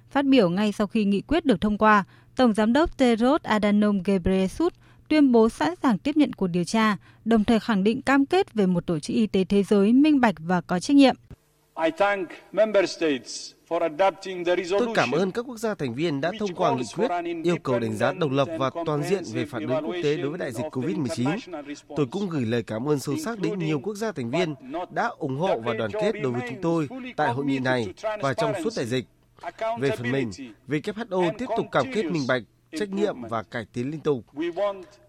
[0.10, 2.04] Phát biểu ngay sau khi nghị quyết được thông qua,
[2.36, 4.74] Tổng Giám đốc Tedros Adhanom Ghebreyesus
[5.10, 8.54] tuyên bố sẵn sàng tiếp nhận cuộc điều tra, đồng thời khẳng định cam kết
[8.54, 11.16] về một tổ chức y tế thế giới minh bạch và có trách nhiệm.
[13.70, 17.12] Tôi cảm ơn các quốc gia thành viên đã thông qua nghị quyết
[17.44, 20.30] yêu cầu đánh giá độc lập và toàn diện về phản ứng quốc tế đối
[20.30, 21.38] với đại dịch COVID-19.
[21.96, 24.56] Tôi cũng gửi lời cảm ơn sâu sắc đến nhiều quốc gia thành viên
[24.90, 28.34] đã ủng hộ và đoàn kết đối với chúng tôi tại hội nghị này và
[28.34, 29.06] trong suốt đại dịch.
[29.80, 30.32] Về phần mình,
[30.68, 32.44] WHO tiếp tục cam kết minh bạch,
[32.80, 34.20] trách nhiệm và cải tiến liên tục.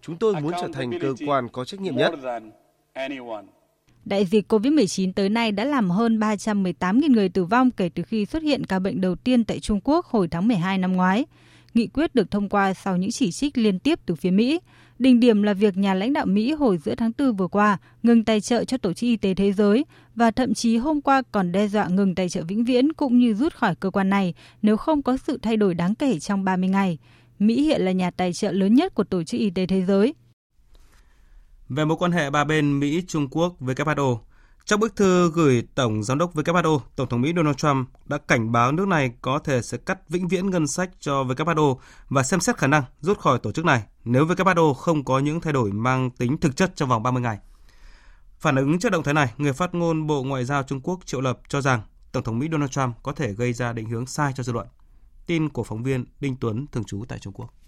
[0.01, 2.13] Chúng tôi muốn trở thành cơ quan có trách nhiệm nhất.
[4.05, 8.25] Đại dịch COVID-19 tới nay đã làm hơn 318.000 người tử vong kể từ khi
[8.25, 11.25] xuất hiện ca bệnh đầu tiên tại Trung Quốc hồi tháng 12 năm ngoái.
[11.73, 14.59] Nghị quyết được thông qua sau những chỉ trích liên tiếp từ phía Mỹ.
[14.99, 18.25] Đỉnh điểm là việc nhà lãnh đạo Mỹ hồi giữa tháng 4 vừa qua ngừng
[18.25, 19.85] tài trợ cho Tổ chức Y tế Thế giới
[20.15, 23.33] và thậm chí hôm qua còn đe dọa ngừng tài trợ vĩnh viễn cũng như
[23.33, 26.69] rút khỏi cơ quan này nếu không có sự thay đổi đáng kể trong 30
[26.69, 26.97] ngày.
[27.39, 30.13] Mỹ hiện là nhà tài trợ lớn nhất của Tổ chức Y tế Thế giới.
[31.69, 34.17] Về mối quan hệ ba bên Mỹ-Trung Quốc WHO,
[34.65, 38.51] trong bức thư gửi Tổng Giám đốc WHO, Tổng thống Mỹ Donald Trump đã cảnh
[38.51, 41.75] báo nước này có thể sẽ cắt vĩnh viễn ngân sách cho WHO
[42.09, 45.41] và xem xét khả năng rút khỏi tổ chức này nếu WHO không có những
[45.41, 47.37] thay đổi mang tính thực chất trong vòng 30 ngày.
[48.39, 51.21] Phản ứng trước động thái này, người phát ngôn Bộ Ngoại giao Trung Quốc Triệu
[51.21, 54.33] Lập cho rằng Tổng thống Mỹ Donald Trump có thể gây ra định hướng sai
[54.35, 54.67] cho dư luận.
[55.25, 57.58] Tin của phóng viên Đinh Tuấn thường trú tại Trung Quốc.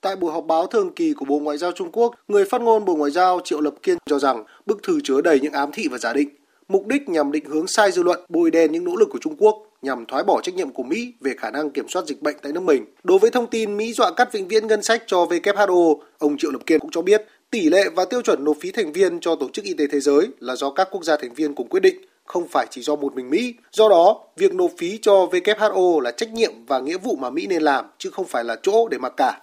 [0.00, 2.84] Tại buổi họp báo thường kỳ của Bộ Ngoại giao Trung Quốc, người phát ngôn
[2.84, 5.88] Bộ Ngoại giao Triệu Lập Kiên cho rằng bức thư chứa đầy những ám thị
[5.90, 6.28] và giả định,
[6.68, 9.36] mục đích nhằm định hướng sai dư luận, bôi đen những nỗ lực của Trung
[9.38, 12.36] Quốc nhằm thoái bỏ trách nhiệm của Mỹ về khả năng kiểm soát dịch bệnh
[12.42, 12.84] tại nước mình.
[13.04, 16.50] Đối với thông tin Mỹ dọa cắt vĩnh viễn ngân sách cho WHO, ông Triệu
[16.50, 19.36] Lập Kiên cũng cho biết tỷ lệ và tiêu chuẩn nộp phí thành viên cho
[19.36, 21.80] Tổ chức Y tế Thế giới là do các quốc gia thành viên cùng quyết
[21.80, 23.54] định, không phải chỉ do một mình Mỹ.
[23.72, 27.46] Do đó, việc nộp phí cho WHO là trách nhiệm và nghĩa vụ mà Mỹ
[27.46, 29.40] nên làm, chứ không phải là chỗ để mặc cả.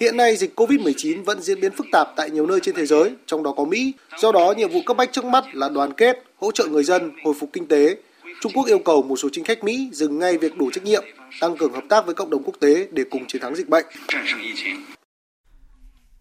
[0.00, 3.14] Hiện nay, dịch COVID-19 vẫn diễn biến phức tạp tại nhiều nơi trên thế giới,
[3.26, 3.92] trong đó có Mỹ.
[4.18, 7.10] Do đó, nhiệm vụ cấp bách trước mắt là đoàn kết, hỗ trợ người dân,
[7.24, 7.96] hồi phục kinh tế.
[8.40, 11.04] Trung Quốc yêu cầu một số chính khách Mỹ dừng ngay việc đủ trách nhiệm,
[11.40, 13.86] tăng cường hợp tác với cộng đồng quốc tế để cùng chiến thắng dịch bệnh.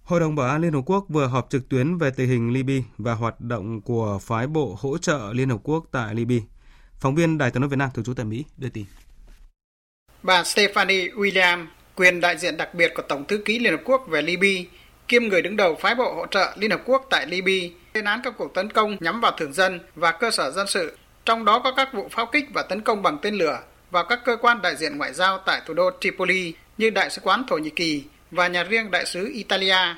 [0.03, 2.79] Hội đồng Bảo an Liên Hợp Quốc vừa họp trực tuyến về tình hình Libya
[2.97, 6.39] và hoạt động của phái bộ hỗ trợ Liên Hợp Quốc tại Libya.
[6.99, 8.85] Phóng viên Đài tiếng nói Việt Nam thường trú tại Mỹ đưa tin.
[10.23, 11.65] Bà Stephanie William,
[11.95, 14.63] quyền đại diện đặc biệt của Tổng thư ký Liên Hợp Quốc về Libya,
[15.07, 18.21] kiêm người đứng đầu phái bộ hỗ trợ Liên Hợp Quốc tại Libya, lên án
[18.23, 21.59] các cuộc tấn công nhắm vào thường dân và cơ sở dân sự, trong đó
[21.59, 23.59] có các vụ pháo kích và tấn công bằng tên lửa
[23.91, 27.21] vào các cơ quan đại diện ngoại giao tại thủ đô Tripoli như Đại sứ
[27.21, 29.95] quán Thổ Nhĩ Kỳ và nhà riêng đại sứ Italia.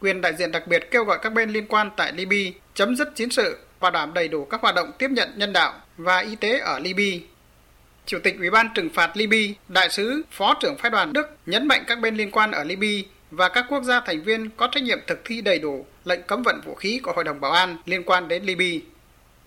[0.00, 3.16] Quyền đại diện đặc biệt kêu gọi các bên liên quan tại Libya chấm dứt
[3.16, 6.36] chiến sự, bảo đảm đầy đủ các hoạt động tiếp nhận nhân đạo và y
[6.36, 7.26] tế ở Libya.
[8.06, 11.68] Chủ tịch Ủy ban trừng phạt Libya, đại sứ Phó trưởng phái đoàn Đức nhấn
[11.68, 14.82] mạnh các bên liên quan ở Libya và các quốc gia thành viên có trách
[14.82, 17.76] nhiệm thực thi đầy đủ lệnh cấm vận vũ khí của Hội đồng Bảo an
[17.86, 18.80] liên quan đến Libya.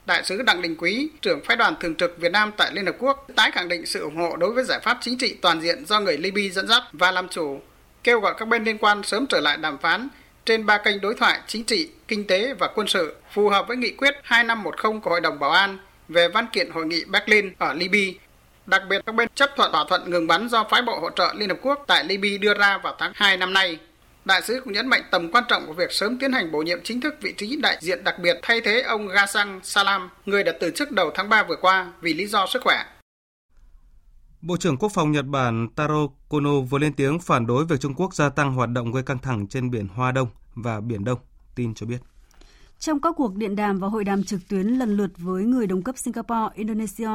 [0.06, 2.96] Đại sứ Đặng Đình Quý, trưởng phái đoàn thường trực Việt Nam tại Liên Hợp
[3.00, 5.86] Quốc, tái khẳng định sự ủng hộ đối với giải pháp chính trị toàn diện
[5.86, 7.60] do người Libya dẫn dắt và làm chủ,
[8.04, 10.08] kêu gọi các bên liên quan sớm trở lại đàm phán
[10.46, 13.78] trên ba kênh đối thoại chính trị, kinh tế và quân sự phù hợp với
[13.78, 15.78] nghị quyết 2510 của Hội đồng Bảo an
[16.08, 18.20] về văn kiện hội nghị Berlin ở Libya.
[18.66, 21.34] Đặc biệt các bên chấp thuận thỏa thuận ngừng bắn do phái bộ hỗ trợ
[21.38, 23.80] Liên Hợp Quốc tại Libya đưa ra vào tháng 2 năm nay.
[24.26, 26.80] Đại sứ cũng nhấn mạnh tầm quan trọng của việc sớm tiến hành bổ nhiệm
[26.84, 30.52] chính thức vị trí đại diện đặc biệt thay thế ông Ghassan Salam, người đã
[30.60, 32.86] từ chức đầu tháng 3 vừa qua vì lý do sức khỏe.
[34.42, 37.94] Bộ trưởng Quốc phòng Nhật Bản Taro Kono vừa lên tiếng phản đối việc Trung
[37.96, 41.20] Quốc gia tăng hoạt động gây căng thẳng trên biển Hoa Đông và Biển Đông,
[41.56, 41.98] tin cho biết.
[42.80, 45.84] Trong các cuộc điện đàm và hội đàm trực tuyến lần lượt với người đồng
[45.84, 47.10] cấp Singapore, Indonesia,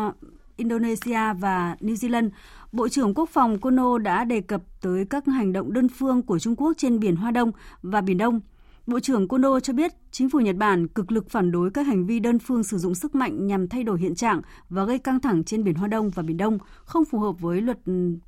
[0.60, 2.30] Indonesia và New Zealand,
[2.72, 6.38] Bộ trưởng Quốc phòng Kono đã đề cập tới các hành động đơn phương của
[6.38, 7.52] Trung Quốc trên biển Hoa Đông
[7.82, 8.40] và Biển Đông.
[8.86, 12.06] Bộ trưởng Kono cho biết chính phủ Nhật Bản cực lực phản đối các hành
[12.06, 15.20] vi đơn phương sử dụng sức mạnh nhằm thay đổi hiện trạng và gây căng
[15.20, 17.78] thẳng trên biển Hoa Đông và Biển Đông, không phù hợp với luật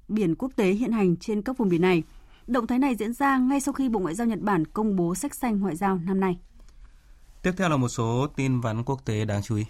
[0.09, 2.03] biển quốc tế hiện hành trên các vùng biển này.
[2.47, 5.15] Động thái này diễn ra ngay sau khi Bộ Ngoại giao Nhật Bản công bố
[5.15, 6.39] sách xanh ngoại giao năm nay.
[7.43, 9.65] Tiếp theo là một số tin vắn quốc tế đáng chú ý.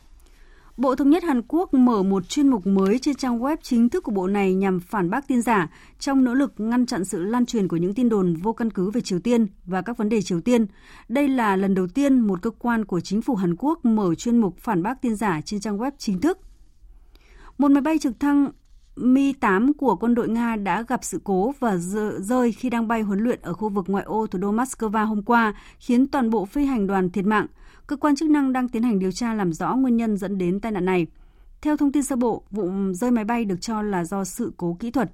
[0.77, 4.05] Bộ Thống nhất Hàn Quốc mở một chuyên mục mới trên trang web chính thức
[4.05, 7.47] của bộ này nhằm phản bác tin giả trong nỗ lực ngăn chặn sự lan
[7.47, 10.23] truyền của những tin đồn vô căn cứ về Triều Tiên và các vấn đề
[10.23, 10.67] Triều Tiên.
[11.09, 14.39] Đây là lần đầu tiên một cơ quan của chính phủ Hàn Quốc mở chuyên
[14.39, 16.39] mục phản bác tin giả trên trang web chính thức.
[17.59, 18.51] Một máy bay trực thăng
[18.97, 21.77] Mi-8 của quân đội Nga đã gặp sự cố và
[22.21, 25.23] rơi khi đang bay huấn luyện ở khu vực ngoại ô thủ đô Moscow hôm
[25.23, 27.47] qua, khiến toàn bộ phi hành đoàn thiệt mạng–
[27.87, 30.61] cơ quan chức năng đang tiến hành điều tra làm rõ nguyên nhân dẫn đến
[30.61, 31.07] tai nạn này.
[31.63, 34.77] Theo thông tin sơ bộ, vụ rơi máy bay được cho là do sự cố
[34.81, 35.11] kỹ thuật.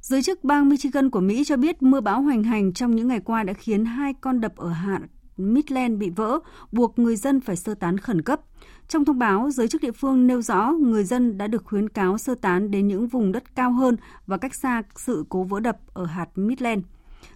[0.00, 3.20] Giới chức bang Michigan của Mỹ cho biết mưa bão hoành hành trong những ngày
[3.20, 5.00] qua đã khiến hai con đập ở hạt
[5.36, 6.38] Midland bị vỡ,
[6.72, 8.40] buộc người dân phải sơ tán khẩn cấp.
[8.88, 12.18] Trong thông báo, giới chức địa phương nêu rõ người dân đã được khuyến cáo
[12.18, 13.96] sơ tán đến những vùng đất cao hơn
[14.26, 16.82] và cách xa sự cố vỡ đập ở hạt Midland.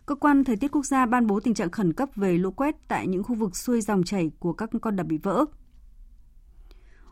[0.06, 2.74] Cơ quan Thời tiết quốc gia ban bố tình trạng khẩn cấp về lũ quét
[2.88, 5.44] tại những khu vực xuôi dòng chảy của các con đập bị vỡ.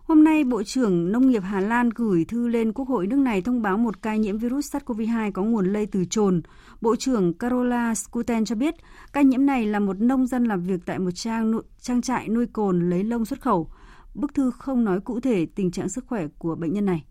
[0.03, 3.43] Hôm nay, Bộ trưởng Nông nghiệp Hà Lan gửi thư lên Quốc hội nước này
[3.43, 6.43] thông báo một ca nhiễm virus SARS-CoV-2 có nguồn lây từ trồn.
[6.81, 8.75] Bộ trưởng Carola Skuten cho biết
[9.13, 12.47] ca nhiễm này là một nông dân làm việc tại một trang trang trại nuôi
[12.47, 13.71] cồn lấy lông xuất khẩu.
[14.15, 17.05] Bức thư không nói cụ thể tình trạng sức khỏe của bệnh nhân này.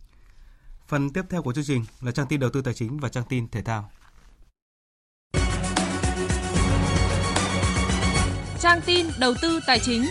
[0.87, 3.23] Phần tiếp theo của chương trình là trang tin đầu tư tài chính và trang
[3.29, 3.89] tin thể thao.
[8.59, 10.05] Trang tin đầu tư tài chính.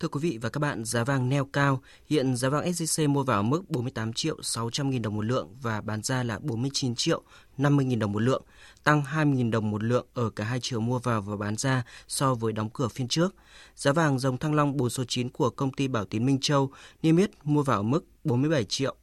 [0.00, 1.80] Thưa quý vị và các bạn, giá vàng neo cao.
[2.06, 5.80] Hiện giá vàng SJC mua vào mức 48 triệu 600 nghìn đồng một lượng và
[5.80, 7.22] bán ra là 49 triệu
[7.58, 8.42] 50 nghìn đồng một lượng,
[8.84, 11.84] tăng 20 nghìn đồng một lượng ở cả hai chiều mua vào và bán ra
[12.08, 13.34] so với đóng cửa phiên trước.
[13.76, 16.70] Giá vàng dòng thăng long 4 số 9 của công ty Bảo Tín Minh Châu
[17.02, 18.96] niêm yết mua vào mức 47 triệu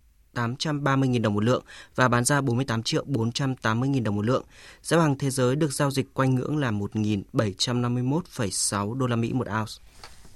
[0.47, 1.63] 830.000 đồng một lượng
[1.95, 4.43] và bán ra 48 triệu 480.000 đồng một lượng.
[4.81, 9.47] Giá vàng thế giới được giao dịch quanh ngưỡng là 1.751,6 đô la Mỹ một
[9.47, 9.73] ounce.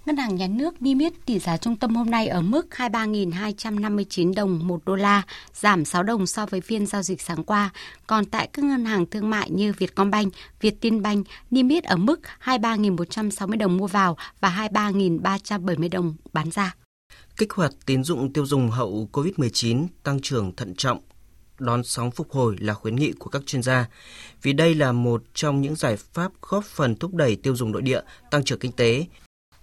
[0.06, 4.34] Ngân hàng Nhà nước niêm yết tỷ giá trung tâm hôm nay ở mức 23.259
[4.34, 5.22] đồng một đô la,
[5.54, 7.70] giảm 6 đồng so với phiên giao dịch sáng qua.
[8.08, 13.58] Còn tại các ngân hàng thương mại như Vietcombank, Vietinbank niêm yết ở mức 23.160
[13.58, 16.76] đồng mua vào và 23.370 đồng bán ra
[17.38, 20.99] kích hoạt tín dụng tiêu dùng hậu COVID-19 tăng trưởng thận trọng,
[21.59, 23.89] đón sóng phục hồi là khuyến nghị của các chuyên gia,
[24.41, 27.81] vì đây là một trong những giải pháp góp phần thúc đẩy tiêu dùng nội
[27.81, 29.05] địa, tăng trưởng kinh tế.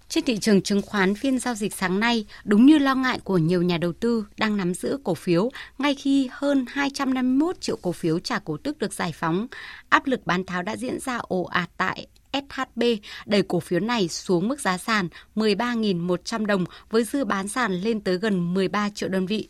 [0.08, 3.38] Trên thị trường chứng khoán phiên giao dịch sáng nay, đúng như lo ngại của
[3.38, 7.92] nhiều nhà đầu tư đang nắm giữ cổ phiếu, ngay khi hơn 251 triệu cổ
[7.92, 9.46] phiếu trả cổ tức được giải phóng,
[9.88, 12.82] áp lực bán tháo đã diễn ra ồ ạt tại SHB
[13.26, 18.00] đẩy cổ phiếu này xuống mức giá sàn 13.100 đồng với dư bán sàn lên
[18.00, 19.48] tới gần 13 triệu đơn vị.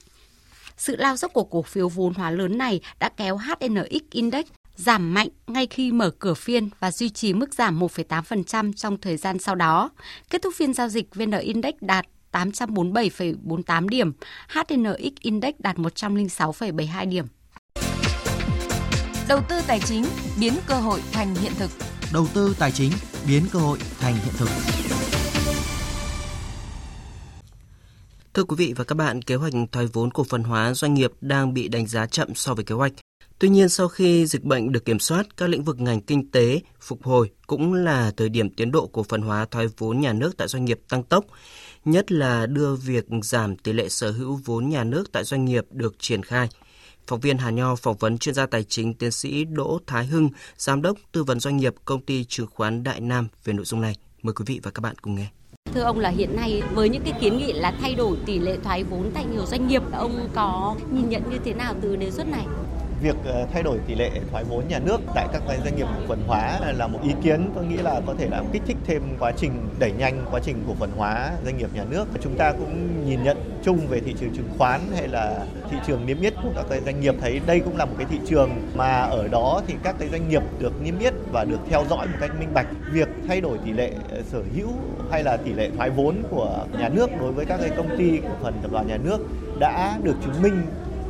[0.76, 5.14] Sự lao dốc của cổ phiếu vốn hóa lớn này đã kéo HNX Index giảm
[5.14, 9.38] mạnh ngay khi mở cửa phiên và duy trì mức giảm 1,8% trong thời gian
[9.38, 9.90] sau đó.
[10.30, 14.12] Kết thúc phiên giao dịch, VN Index đạt 847,48 điểm,
[14.48, 17.26] HNX Index đạt 106,72 điểm.
[19.28, 20.04] Đầu tư tài chính
[20.40, 21.70] biến cơ hội thành hiện thực.
[22.12, 22.92] Đầu tư tài chính
[23.28, 24.48] biến cơ hội thành hiện thực.
[28.34, 31.12] Thưa quý vị và các bạn, kế hoạch thoái vốn cổ phần hóa doanh nghiệp
[31.20, 32.92] đang bị đánh giá chậm so với kế hoạch.
[33.38, 36.61] Tuy nhiên, sau khi dịch bệnh được kiểm soát, các lĩnh vực ngành kinh tế
[36.80, 40.36] phục hồi cũng là thời điểm tiến độ cổ phần hóa thoái vốn nhà nước
[40.36, 41.24] tại doanh nghiệp tăng tốc,
[41.84, 45.64] nhất là đưa việc giảm tỷ lệ sở hữu vốn nhà nước tại doanh nghiệp
[45.70, 46.48] được triển khai.
[47.11, 50.28] Phóng viên Hà Nho phỏng vấn chuyên gia tài chính tiến sĩ Đỗ Thái Hưng,
[50.56, 53.80] giám đốc tư vấn doanh nghiệp công ty chứng khoán Đại Nam về nội dung
[53.80, 53.94] này.
[54.22, 55.26] Mời quý vị và các bạn cùng nghe.
[55.74, 58.58] Thưa ông là hiện nay với những cái kiến nghị là thay đổi tỷ lệ
[58.64, 62.11] thoái vốn tại nhiều doanh nghiệp, ông có nhìn nhận như thế nào từ đề
[62.11, 62.46] xuất này?
[63.03, 66.07] Việc ờ, thay đổi tỷ lệ thoái vốn nhà nước tại các doanh nghiệp cổ
[66.09, 69.03] phần hóa là một ý kiến tôi nghĩ là có thể là kích thích thêm
[69.18, 72.05] quá trình đẩy nhanh quá trình cổ phần hóa doanh nghiệp nhà nước.
[72.20, 76.07] Chúng ta cũng nhìn nhận chung về thị trường chứng khoán hay là thị trường
[76.07, 78.51] niêm yết của các cái doanh nghiệp, thấy đây cũng là một cái thị trường
[78.74, 82.07] mà ở đó thì các cái doanh nghiệp được niêm yết và được theo dõi
[82.07, 82.66] một cách minh bạch.
[82.92, 84.68] Việc thay đổi tỷ lệ ờ, sở hữu
[85.11, 88.18] hay là tỷ lệ thoái vốn của nhà nước đối với các cái công ty,
[88.18, 89.18] cổ phần tập đoàn nhà nước
[89.59, 90.62] đã được chứng minh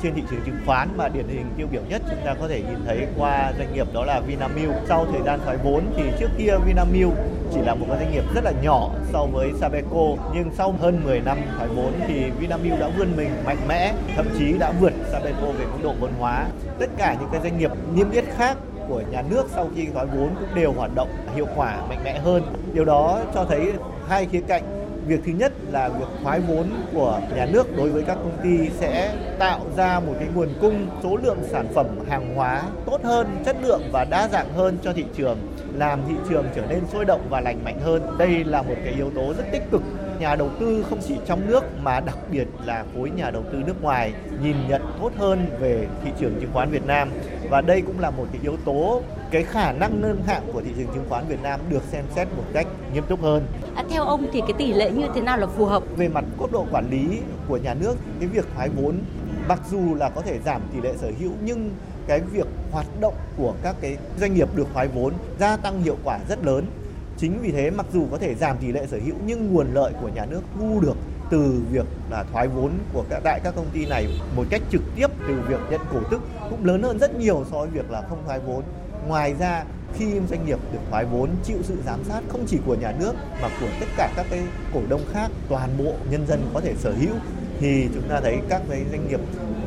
[0.03, 2.62] trên thị trường chứng khoán mà điển hình tiêu biểu nhất chúng ta có thể
[2.62, 4.74] nhìn thấy qua doanh nghiệp đó là Vinamilk.
[4.88, 7.12] Sau thời gian thoái vốn thì trước kia Vinamilk
[7.55, 11.01] chỉ là một cái doanh nghiệp rất là nhỏ so với Sabeco nhưng sau hơn
[11.05, 14.92] 10 năm thoái vốn thì Vinamilk đã vươn mình mạnh mẽ, thậm chí đã vượt
[15.12, 16.46] Sabeco về mức độ vốn hóa.
[16.78, 18.57] Tất cả những cái doanh nghiệp niêm yết khác
[18.88, 22.18] của nhà nước sau khi thoái vốn cũng đều hoạt động hiệu quả mạnh mẽ
[22.18, 22.42] hơn.
[22.72, 23.72] Điều đó cho thấy
[24.09, 24.80] hai khía cạnh
[25.11, 28.68] việc thứ nhất là việc thoái vốn của nhà nước đối với các công ty
[28.80, 33.26] sẽ tạo ra một cái nguồn cung số lượng sản phẩm hàng hóa tốt hơn,
[33.44, 35.38] chất lượng và đa dạng hơn cho thị trường,
[35.74, 38.18] làm thị trường trở nên sôi động và lành mạnh hơn.
[38.18, 39.82] Đây là một cái yếu tố rất tích cực.
[40.20, 43.58] Nhà đầu tư không chỉ trong nước mà đặc biệt là khối nhà đầu tư
[43.66, 47.11] nước ngoài nhìn nhận tốt hơn về thị trường chứng khoán Việt Nam.
[47.50, 50.70] Và đây cũng là một cái yếu tố cái khả năng nâng hạng của thị
[50.76, 53.47] trường chứng khoán Việt Nam được xem xét một cách nghiêm túc hơn.
[53.74, 55.83] À, theo ông thì cái tỷ lệ như thế nào là phù hợp?
[55.97, 57.18] Về mặt cấp độ quản lý
[57.49, 58.99] của nhà nước, cái việc thoái vốn
[59.49, 61.70] mặc dù là có thể giảm tỷ lệ sở hữu nhưng
[62.07, 65.97] cái việc hoạt động của các cái doanh nghiệp được thoái vốn gia tăng hiệu
[66.05, 66.66] quả rất lớn.
[67.18, 69.93] Chính vì thế mặc dù có thể giảm tỷ lệ sở hữu nhưng nguồn lợi
[70.03, 70.97] của nhà nước thu được
[71.31, 74.83] từ việc là thoái vốn của các tại các công ty này một cách trực
[74.97, 76.20] tiếp từ việc nhận cổ tức
[76.51, 78.62] cũng lớn hơn rất nhiều so với việc là không thoái vốn.
[79.09, 82.74] Ngoài ra khi doanh nghiệp được thoái vốn chịu sự giám sát không chỉ của
[82.74, 84.40] nhà nước mà của tất cả các cái
[84.74, 87.14] cổ đông khác toàn bộ nhân dân có thể sở hữu
[87.61, 89.20] thì chúng ta thấy các cái doanh nghiệp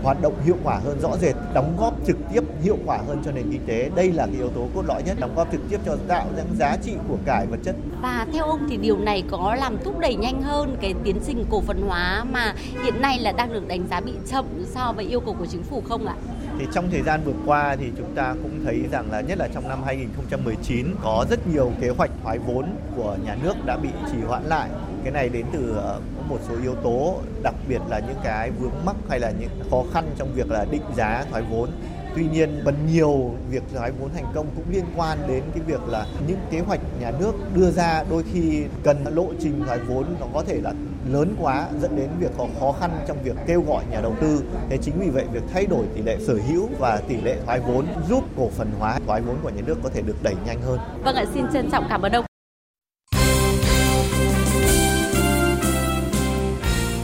[0.04, 3.32] hoạt động hiệu quả hơn rõ rệt, đóng góp trực tiếp hiệu quả hơn cho
[3.32, 3.90] nền kinh tế.
[3.96, 6.44] Đây là cái yếu tố cốt lõi nhất, đóng góp trực tiếp cho tạo ra
[6.60, 7.76] giá trị của cải vật chất.
[8.02, 11.46] Và theo ông thì điều này có làm thúc đẩy nhanh hơn cái tiến trình
[11.50, 15.06] cổ phần hóa mà hiện nay là đang được đánh giá bị chậm so với
[15.06, 16.16] yêu cầu của chính phủ không ạ?
[16.60, 19.48] Thì trong thời gian vừa qua thì chúng ta cũng thấy rằng là nhất là
[19.54, 23.90] trong năm 2019 có rất nhiều kế hoạch thoái vốn của nhà nước đã bị
[24.12, 24.70] trì hoãn lại.
[25.04, 26.00] Cái này đến từ ờ,
[26.30, 29.84] một số yếu tố đặc biệt là những cái vướng mắc hay là những khó
[29.94, 31.70] khăn trong việc là định giá thoái vốn
[32.16, 35.82] Tuy nhiên, phần nhiều việc thoái vốn thành công cũng liên quan đến cái việc
[35.88, 40.06] là những kế hoạch nhà nước đưa ra đôi khi cần lộ trình thoái vốn
[40.20, 40.74] nó có thể là
[41.12, 44.44] lớn quá dẫn đến việc có khó khăn trong việc kêu gọi nhà đầu tư.
[44.70, 47.60] Thế chính vì vậy việc thay đổi tỷ lệ sở hữu và tỷ lệ thoái
[47.60, 50.62] vốn giúp cổ phần hóa thoái vốn của nhà nước có thể được đẩy nhanh
[50.62, 50.80] hơn.
[51.04, 52.26] Vâng ạ, xin trân trọng cảm ơn ông.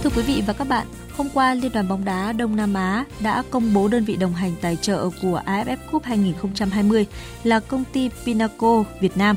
[0.04, 0.88] Thưa quý vị và các bạn,
[1.18, 4.34] hôm qua Liên đoàn bóng đá Đông Nam Á đã công bố đơn vị đồng
[4.34, 7.06] hành tài trợ của AFF Cup 2020
[7.44, 9.36] là công ty Pinaco Việt Nam.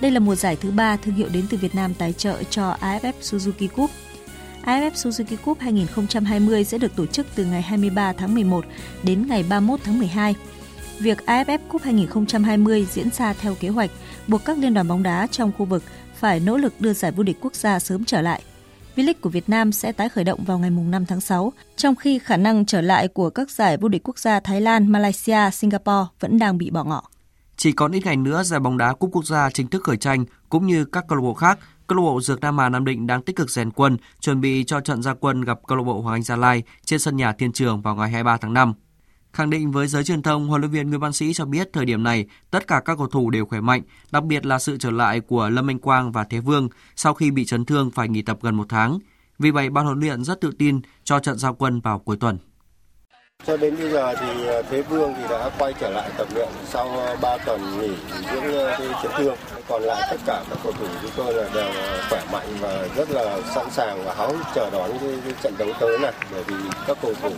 [0.00, 2.76] Đây là một giải thứ ba thương hiệu đến từ Việt Nam tài trợ cho
[2.80, 3.90] AFF Suzuki Cup.
[4.66, 8.64] AFF Suzuki Cup 2020 sẽ được tổ chức từ ngày 23 tháng 11
[9.02, 10.34] đến ngày 31 tháng 12.
[10.98, 13.90] Việc AFF Cup 2020 diễn ra theo kế hoạch
[14.26, 15.82] buộc các liên đoàn bóng đá trong khu vực
[16.14, 18.42] phải nỗ lực đưa giải vô địch quốc gia sớm trở lại–
[18.96, 22.18] V-League của Việt Nam sẽ tái khởi động vào ngày 5 tháng 6, trong khi
[22.18, 26.06] khả năng trở lại của các giải vô địch quốc gia Thái Lan, Malaysia, Singapore
[26.20, 27.02] vẫn đang bị bỏ ngỏ.
[27.56, 30.24] Chỉ còn ít ngày nữa giải bóng đá cúp quốc gia chính thức khởi tranh
[30.48, 31.58] cũng như các câu lạc bộ khác.
[31.86, 34.64] Câu lạc bộ Dược Nam Hà Nam Định đang tích cực rèn quân, chuẩn bị
[34.64, 37.32] cho trận gia quân gặp câu lạc bộ Hoàng Anh Gia Lai trên sân nhà
[37.32, 38.74] Thiên Trường vào ngày 23 tháng 5.
[39.32, 41.84] Khẳng định với giới truyền thông, huấn luyện viên Nguyễn Văn Sĩ cho biết thời
[41.84, 44.90] điểm này tất cả các cầu thủ đều khỏe mạnh, đặc biệt là sự trở
[44.90, 48.22] lại của Lâm Anh Quang và Thế Vương sau khi bị chấn thương phải nghỉ
[48.22, 48.98] tập gần một tháng.
[49.38, 52.38] Vì vậy, ban huấn luyện rất tự tin cho trận giao quân vào cuối tuần.
[53.46, 56.48] Cho đến bây giờ thì ờ, Thế Vương thì đã quay trở lại tập luyện
[56.64, 57.90] sau ờ, 3 tuần nghỉ
[58.32, 59.36] dưỡng ờ, cái chấn thương.
[59.68, 61.70] Còn lại tất cả các cầu thủ chúng tôi là đều
[62.10, 65.54] khỏe mạnh và rất là sẵn sàng và háo hức chờ đón cái, cái trận
[65.58, 66.12] đấu tới này.
[66.32, 66.54] Bởi vì
[66.86, 67.30] các cầu thủ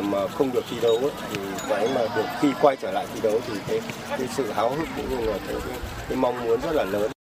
[0.00, 3.40] mà không được thi đấu thì cái mà được khi quay trở lại thi đấu
[3.46, 3.80] thì cái,
[4.10, 5.56] cái sự háo hức cũng như là cái,
[6.08, 7.13] cái mong muốn rất là lớn.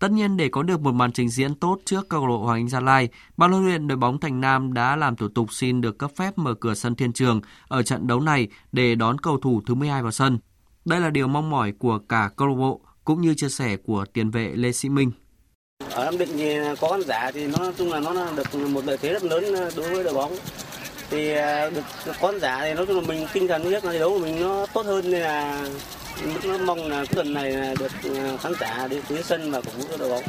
[0.00, 2.60] Tất nhiên để có được một màn trình diễn tốt trước câu lạc bộ Hoàng
[2.60, 5.80] Anh Gia Lai, ban huấn luyện đội bóng Thành Nam đã làm thủ tục xin
[5.80, 9.38] được cấp phép mở cửa sân Thiên Trường ở trận đấu này để đón cầu
[9.38, 10.38] thủ thứ 12 vào sân.
[10.84, 14.04] Đây là điều mong mỏi của cả câu lạc bộ cũng như chia sẻ của
[14.12, 15.12] tiền vệ Lê Sĩ Minh.
[15.90, 18.84] Ở Nam Định thì có khán giả thì nó nói chung là nó được một
[18.84, 20.36] lợi thế rất lớn ờ, đối với đội bóng.
[21.10, 23.92] Thì ờ, được, được khán giả thì nói chung là mình tinh thần nhất là
[23.92, 25.68] đấu của mình nó tốt hơn nên là
[26.66, 30.08] mong là tuần này được ờ, khán giả đến tới sân và cổ vũ đội
[30.08, 30.22] bóng.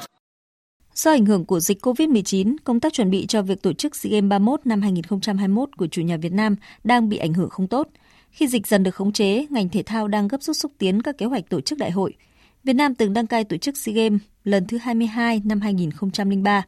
[0.93, 4.11] Do ảnh hưởng của dịch COVID-19, công tác chuẩn bị cho việc tổ chức SEA
[4.11, 7.87] Games 31 năm 2021 của chủ nhà Việt Nam đang bị ảnh hưởng không tốt.
[8.31, 11.17] Khi dịch dần được khống chế, ngành thể thao đang gấp rút xúc tiến các
[11.17, 12.13] kế hoạch tổ chức đại hội.
[12.63, 16.65] Việt Nam từng đăng cai tổ chức SEA Games lần thứ 22 năm 2003.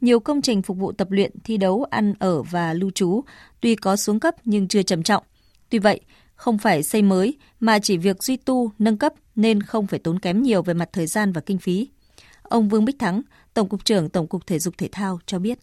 [0.00, 3.20] Nhiều công trình phục vụ tập luyện, thi đấu, ăn ở và lưu trú
[3.60, 5.22] tuy có xuống cấp nhưng chưa trầm trọng.
[5.70, 6.00] Tuy vậy,
[6.42, 10.18] không phải xây mới mà chỉ việc duy tu, nâng cấp nên không phải tốn
[10.18, 11.88] kém nhiều về mặt thời gian và kinh phí.
[12.42, 13.22] Ông Vương Bích Thắng,
[13.54, 15.58] Tổng cục trưởng Tổng cục Thể dục Thể thao cho biết.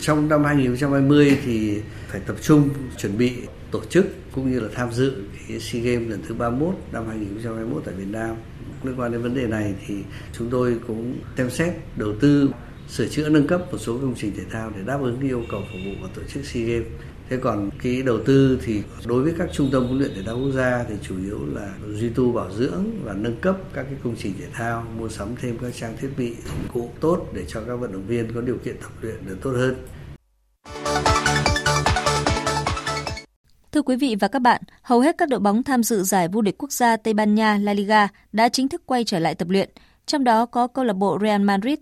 [0.00, 2.68] Trong năm 2020 thì phải tập trung
[2.98, 3.32] chuẩn bị
[3.70, 7.82] tổ chức cũng như là tham dự cái SEA Games lần thứ 31 năm 2021
[7.84, 8.36] tại Việt Nam.
[8.82, 9.94] Liên quan đến vấn đề này thì
[10.32, 12.50] chúng tôi cũng xem xét đầu tư
[12.88, 15.60] sửa chữa nâng cấp một số công trình thể thao để đáp ứng yêu cầu
[15.60, 16.86] phục vụ của tổ chức SEA Games.
[17.30, 20.38] Thế còn cái đầu tư thì đối với các trung tâm huấn luyện thể thao
[20.38, 23.98] quốc gia thì chủ yếu là duy tu bảo dưỡng và nâng cấp các cái
[24.04, 27.44] công trình thể thao, mua sắm thêm các trang thiết bị dụng cụ tốt để
[27.48, 29.74] cho các vận động viên có điều kiện tập luyện được tốt hơn.
[33.72, 36.40] Thưa quý vị và các bạn, hầu hết các đội bóng tham dự giải vô
[36.40, 39.48] địch quốc gia Tây Ban Nha La Liga đã chính thức quay trở lại tập
[39.50, 39.70] luyện,
[40.06, 41.78] trong đó có câu lạc bộ Real Madrid.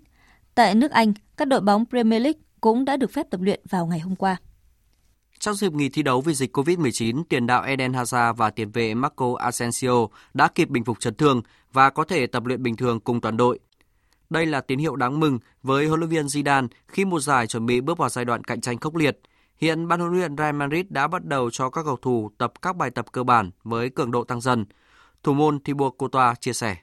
[0.55, 3.87] Tại nước Anh, các đội bóng Premier League cũng đã được phép tập luyện vào
[3.87, 4.37] ngày hôm qua.
[5.45, 8.95] Trong dịp nghỉ thi đấu vì dịch COVID-19, tiền đạo Eden Hazard và tiền vệ
[8.95, 11.43] Marco Asensio đã kịp bình phục chấn thương
[11.73, 13.59] và có thể tập luyện bình thường cùng toàn đội.
[14.31, 17.67] Đây là tín hiệu đáng mừng với huấn luyện viên Zidane khi một giải chuẩn
[17.67, 19.21] bị bước vào giai đoạn cạnh tranh khốc liệt.
[19.57, 22.77] Hiện ban huấn luyện Real Madrid đã bắt đầu cho các cầu thủ tập các
[22.77, 24.65] bài tập cơ bản với cường độ tăng dần.
[25.23, 26.77] Thủ môn Thibaut Courtois chia sẻ.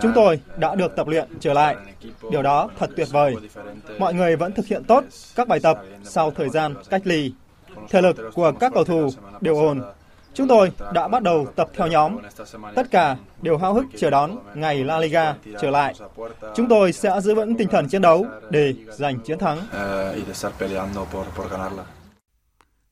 [0.00, 1.76] Chúng tôi đã được tập luyện trở lại.
[2.30, 3.34] Điều đó thật tuyệt vời.
[3.98, 5.04] Mọi người vẫn thực hiện tốt
[5.36, 7.32] các bài tập sau thời gian cách ly.
[7.88, 9.82] Thể lực của các cầu thủ đều ổn.
[10.34, 12.18] Chúng tôi đã bắt đầu tập theo nhóm.
[12.74, 15.94] Tất cả đều háo hức chờ đón ngày La Liga trở lại.
[16.54, 19.58] Chúng tôi sẽ giữ vững tinh thần chiến đấu để giành chiến thắng.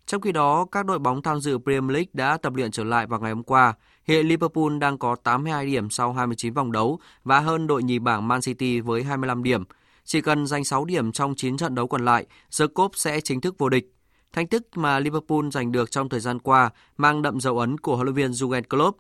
[0.08, 3.06] Trong khi đó, các đội bóng tham dự Premier League đã tập luyện trở lại
[3.06, 3.74] vào ngày hôm qua.
[4.04, 8.28] Hiện Liverpool đang có 82 điểm sau 29 vòng đấu và hơn đội nhì bảng
[8.28, 9.64] Man City với 25 điểm.
[10.04, 12.26] Chỉ cần giành 6 điểm trong 9 trận đấu còn lại,
[12.58, 13.92] The Cop sẽ chính thức vô địch.
[14.32, 17.96] Thành tích mà Liverpool giành được trong thời gian qua mang đậm dấu ấn của
[17.96, 18.98] huấn luyện viên Jurgen Klopp.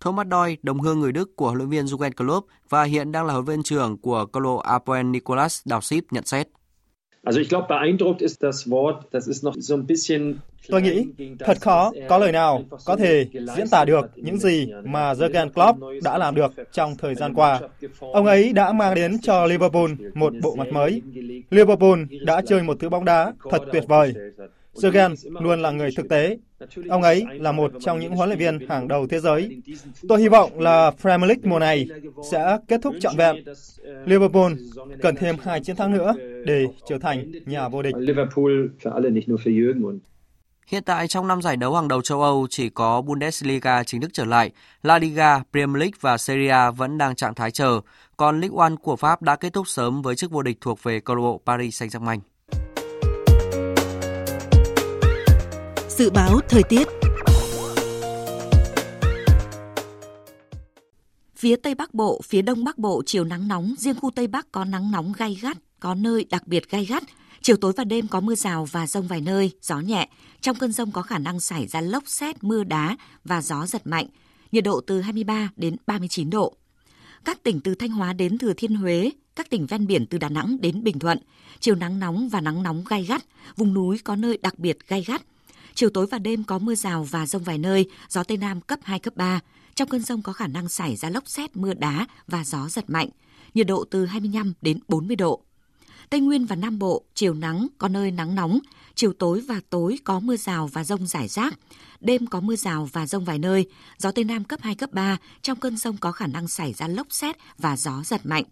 [0.00, 3.26] Thomas Doy, đồng hương người Đức của huấn luyện viên Jurgen Klopp và hiện đang
[3.26, 6.48] là huấn luyện trưởng của câu lạc bộ Apoel Nicolas Dalsip nhận xét.
[7.28, 11.06] Also ich glaube, beeindruckt ist das Wort, das ist noch so ein bisschen Tôi nghĩ
[11.38, 13.26] thật khó có lời nào có thể
[13.56, 17.60] diễn tả được những gì mà Jurgen Klopp đã làm được trong thời gian qua.
[18.00, 21.02] Ông ấy đã mang đến cho Liverpool một bộ mặt mới.
[21.50, 24.14] Liverpool đã chơi một thứ bóng đá thật tuyệt vời.
[24.82, 26.38] Jurgen luôn là người thực tế.
[26.88, 29.62] Ông ấy là một trong những huấn luyện viên hàng đầu thế giới.
[30.08, 31.88] Tôi hy vọng là Premier League mùa này
[32.30, 33.36] sẽ kết thúc trọn vẹn.
[34.04, 34.52] Liverpool
[35.02, 36.14] cần thêm hai chiến thắng nữa
[36.44, 37.94] để trở thành nhà vô địch.
[40.66, 44.10] Hiện tại trong năm giải đấu hàng đầu châu Âu chỉ có Bundesliga chính thức
[44.12, 44.50] trở lại,
[44.82, 47.80] La Liga, Premier League và Serie A vẫn đang trạng thái chờ,
[48.16, 51.00] còn Ligue 1 của Pháp đã kết thúc sớm với chức vô địch thuộc về
[51.00, 52.18] câu lạc bộ Paris Saint-Germain.
[55.98, 56.88] Dự báo thời tiết
[61.36, 64.52] Phía Tây Bắc Bộ, phía Đông Bắc Bộ chiều nắng nóng, riêng khu Tây Bắc
[64.52, 67.02] có nắng nóng gay gắt, có nơi đặc biệt gay gắt.
[67.42, 70.08] Chiều tối và đêm có mưa rào và rông vài nơi, gió nhẹ.
[70.40, 73.86] Trong cơn rông có khả năng xảy ra lốc xét, mưa đá và gió giật
[73.86, 74.06] mạnh.
[74.52, 76.54] Nhiệt độ từ 23 đến 39 độ.
[77.24, 80.28] Các tỉnh từ Thanh Hóa đến Thừa Thiên Huế, các tỉnh ven biển từ Đà
[80.28, 81.18] Nẵng đến Bình Thuận,
[81.60, 83.24] chiều nắng nóng và nắng nóng gay gắt,
[83.56, 85.22] vùng núi có nơi đặc biệt gay gắt,
[85.78, 88.78] Chiều tối và đêm có mưa rào và rông vài nơi, gió Tây Nam cấp
[88.82, 89.40] 2, cấp 3.
[89.74, 92.90] Trong cơn rông có khả năng xảy ra lốc xét, mưa đá và gió giật
[92.90, 93.08] mạnh.
[93.54, 95.42] Nhiệt độ từ 25 đến 40 độ.
[96.10, 98.58] Tây Nguyên và Nam Bộ, chiều nắng, có nơi nắng nóng,
[98.94, 101.58] chiều tối và tối có mưa rào và rông rải rác.
[102.00, 103.66] Đêm có mưa rào và rông vài nơi,
[103.98, 106.88] gió Tây Nam cấp 2, cấp 3, trong cơn rông có khả năng xảy ra
[106.88, 108.44] lốc xét và gió giật mạnh.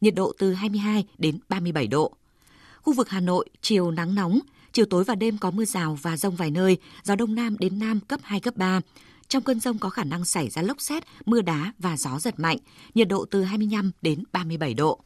[0.00, 2.16] Nhiệt độ từ 22 đến 37 độ.
[2.82, 4.38] Khu vực Hà Nội, chiều nắng nóng,
[4.72, 7.78] chiều tối và đêm có mưa rào và rông vài nơi, gió Đông Nam đến
[7.78, 8.80] Nam cấp 2, cấp 3.
[9.28, 12.40] Trong cơn rông có khả năng xảy ra lốc xét, mưa đá và gió giật
[12.40, 12.58] mạnh,
[12.94, 15.00] nhiệt độ từ 25 đến 37 độ.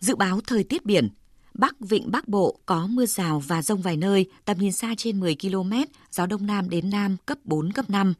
[0.00, 1.08] Dự báo thời tiết biển,
[1.54, 5.20] Bắc Vịnh Bắc Bộ có mưa rào và rông vài nơi, tầm nhìn xa trên
[5.20, 5.72] 10 km,
[6.10, 8.14] gió Đông Nam đến Nam cấp 4, cấp 5.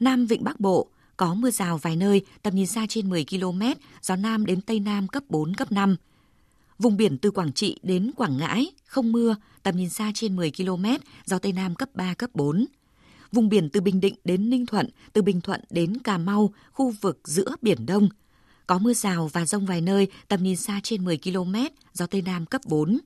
[0.00, 3.62] Nam Vịnh Bắc Bộ có mưa rào vài nơi, tầm nhìn xa trên 10 km,
[4.02, 5.96] gió Nam đến Tây Nam cấp 4, cấp 5.
[6.78, 10.52] Vùng biển từ Quảng Trị đến Quảng Ngãi, không mưa, tầm nhìn xa trên 10
[10.56, 10.84] km,
[11.24, 12.66] gió Tây Nam cấp 3, cấp 4.
[13.32, 16.90] Vùng biển từ Bình Định đến Ninh Thuận, từ Bình Thuận đến Cà Mau, khu
[17.00, 18.08] vực giữa Biển Đông,
[18.66, 21.54] có mưa rào và rông vài nơi, tầm nhìn xa trên 10 km,
[21.92, 22.98] gió Tây Nam cấp 4.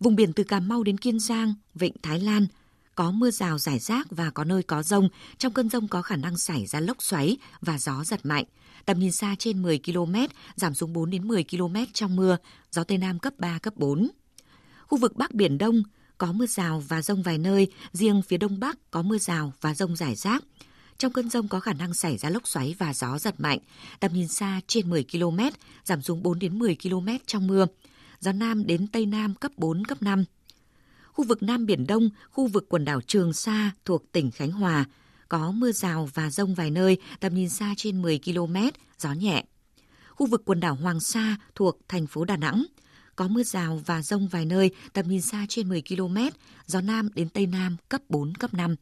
[0.00, 2.46] Vùng biển từ Cà Mau đến Kiên Giang, Vịnh Thái Lan,
[2.94, 5.08] có mưa rào rải rác và có nơi có rông.
[5.38, 8.44] Trong cơn rông có khả năng xảy ra lốc xoáy và gió giật mạnh.
[8.86, 10.14] Tầm nhìn xa trên 10 km,
[10.56, 12.36] giảm xuống 4 đến 10 km trong mưa,
[12.70, 14.08] gió Tây Nam cấp 3, cấp 4.
[14.86, 15.82] Khu vực Bắc Biển Đông
[16.18, 19.74] có mưa rào và rông vài nơi, riêng phía Đông Bắc có mưa rào và
[19.74, 20.44] rông rải rác.
[20.98, 23.58] Trong cơn rông có khả năng xảy ra lốc xoáy và gió giật mạnh,
[24.00, 25.38] tầm nhìn xa trên 10 km,
[25.84, 27.66] giảm xuống 4 đến 10 km trong mưa.
[28.20, 30.24] Gió Nam đến Tây Nam cấp 4, cấp 5.
[31.12, 34.84] Khu vực Nam Biển Đông, khu vực quần đảo Trường Sa thuộc tỉnh Khánh Hòa,
[35.28, 38.56] có mưa rào và rông vài nơi, tầm nhìn xa trên 10 km,
[38.98, 39.44] gió nhẹ.
[40.10, 42.64] Khu vực quần đảo Hoàng Sa thuộc thành phố Đà Nẵng,
[43.16, 46.16] có mưa rào và rông vài nơi, tầm nhìn xa trên 10 km,
[46.66, 48.76] gió Nam đến Tây Nam cấp 4, cấp 5.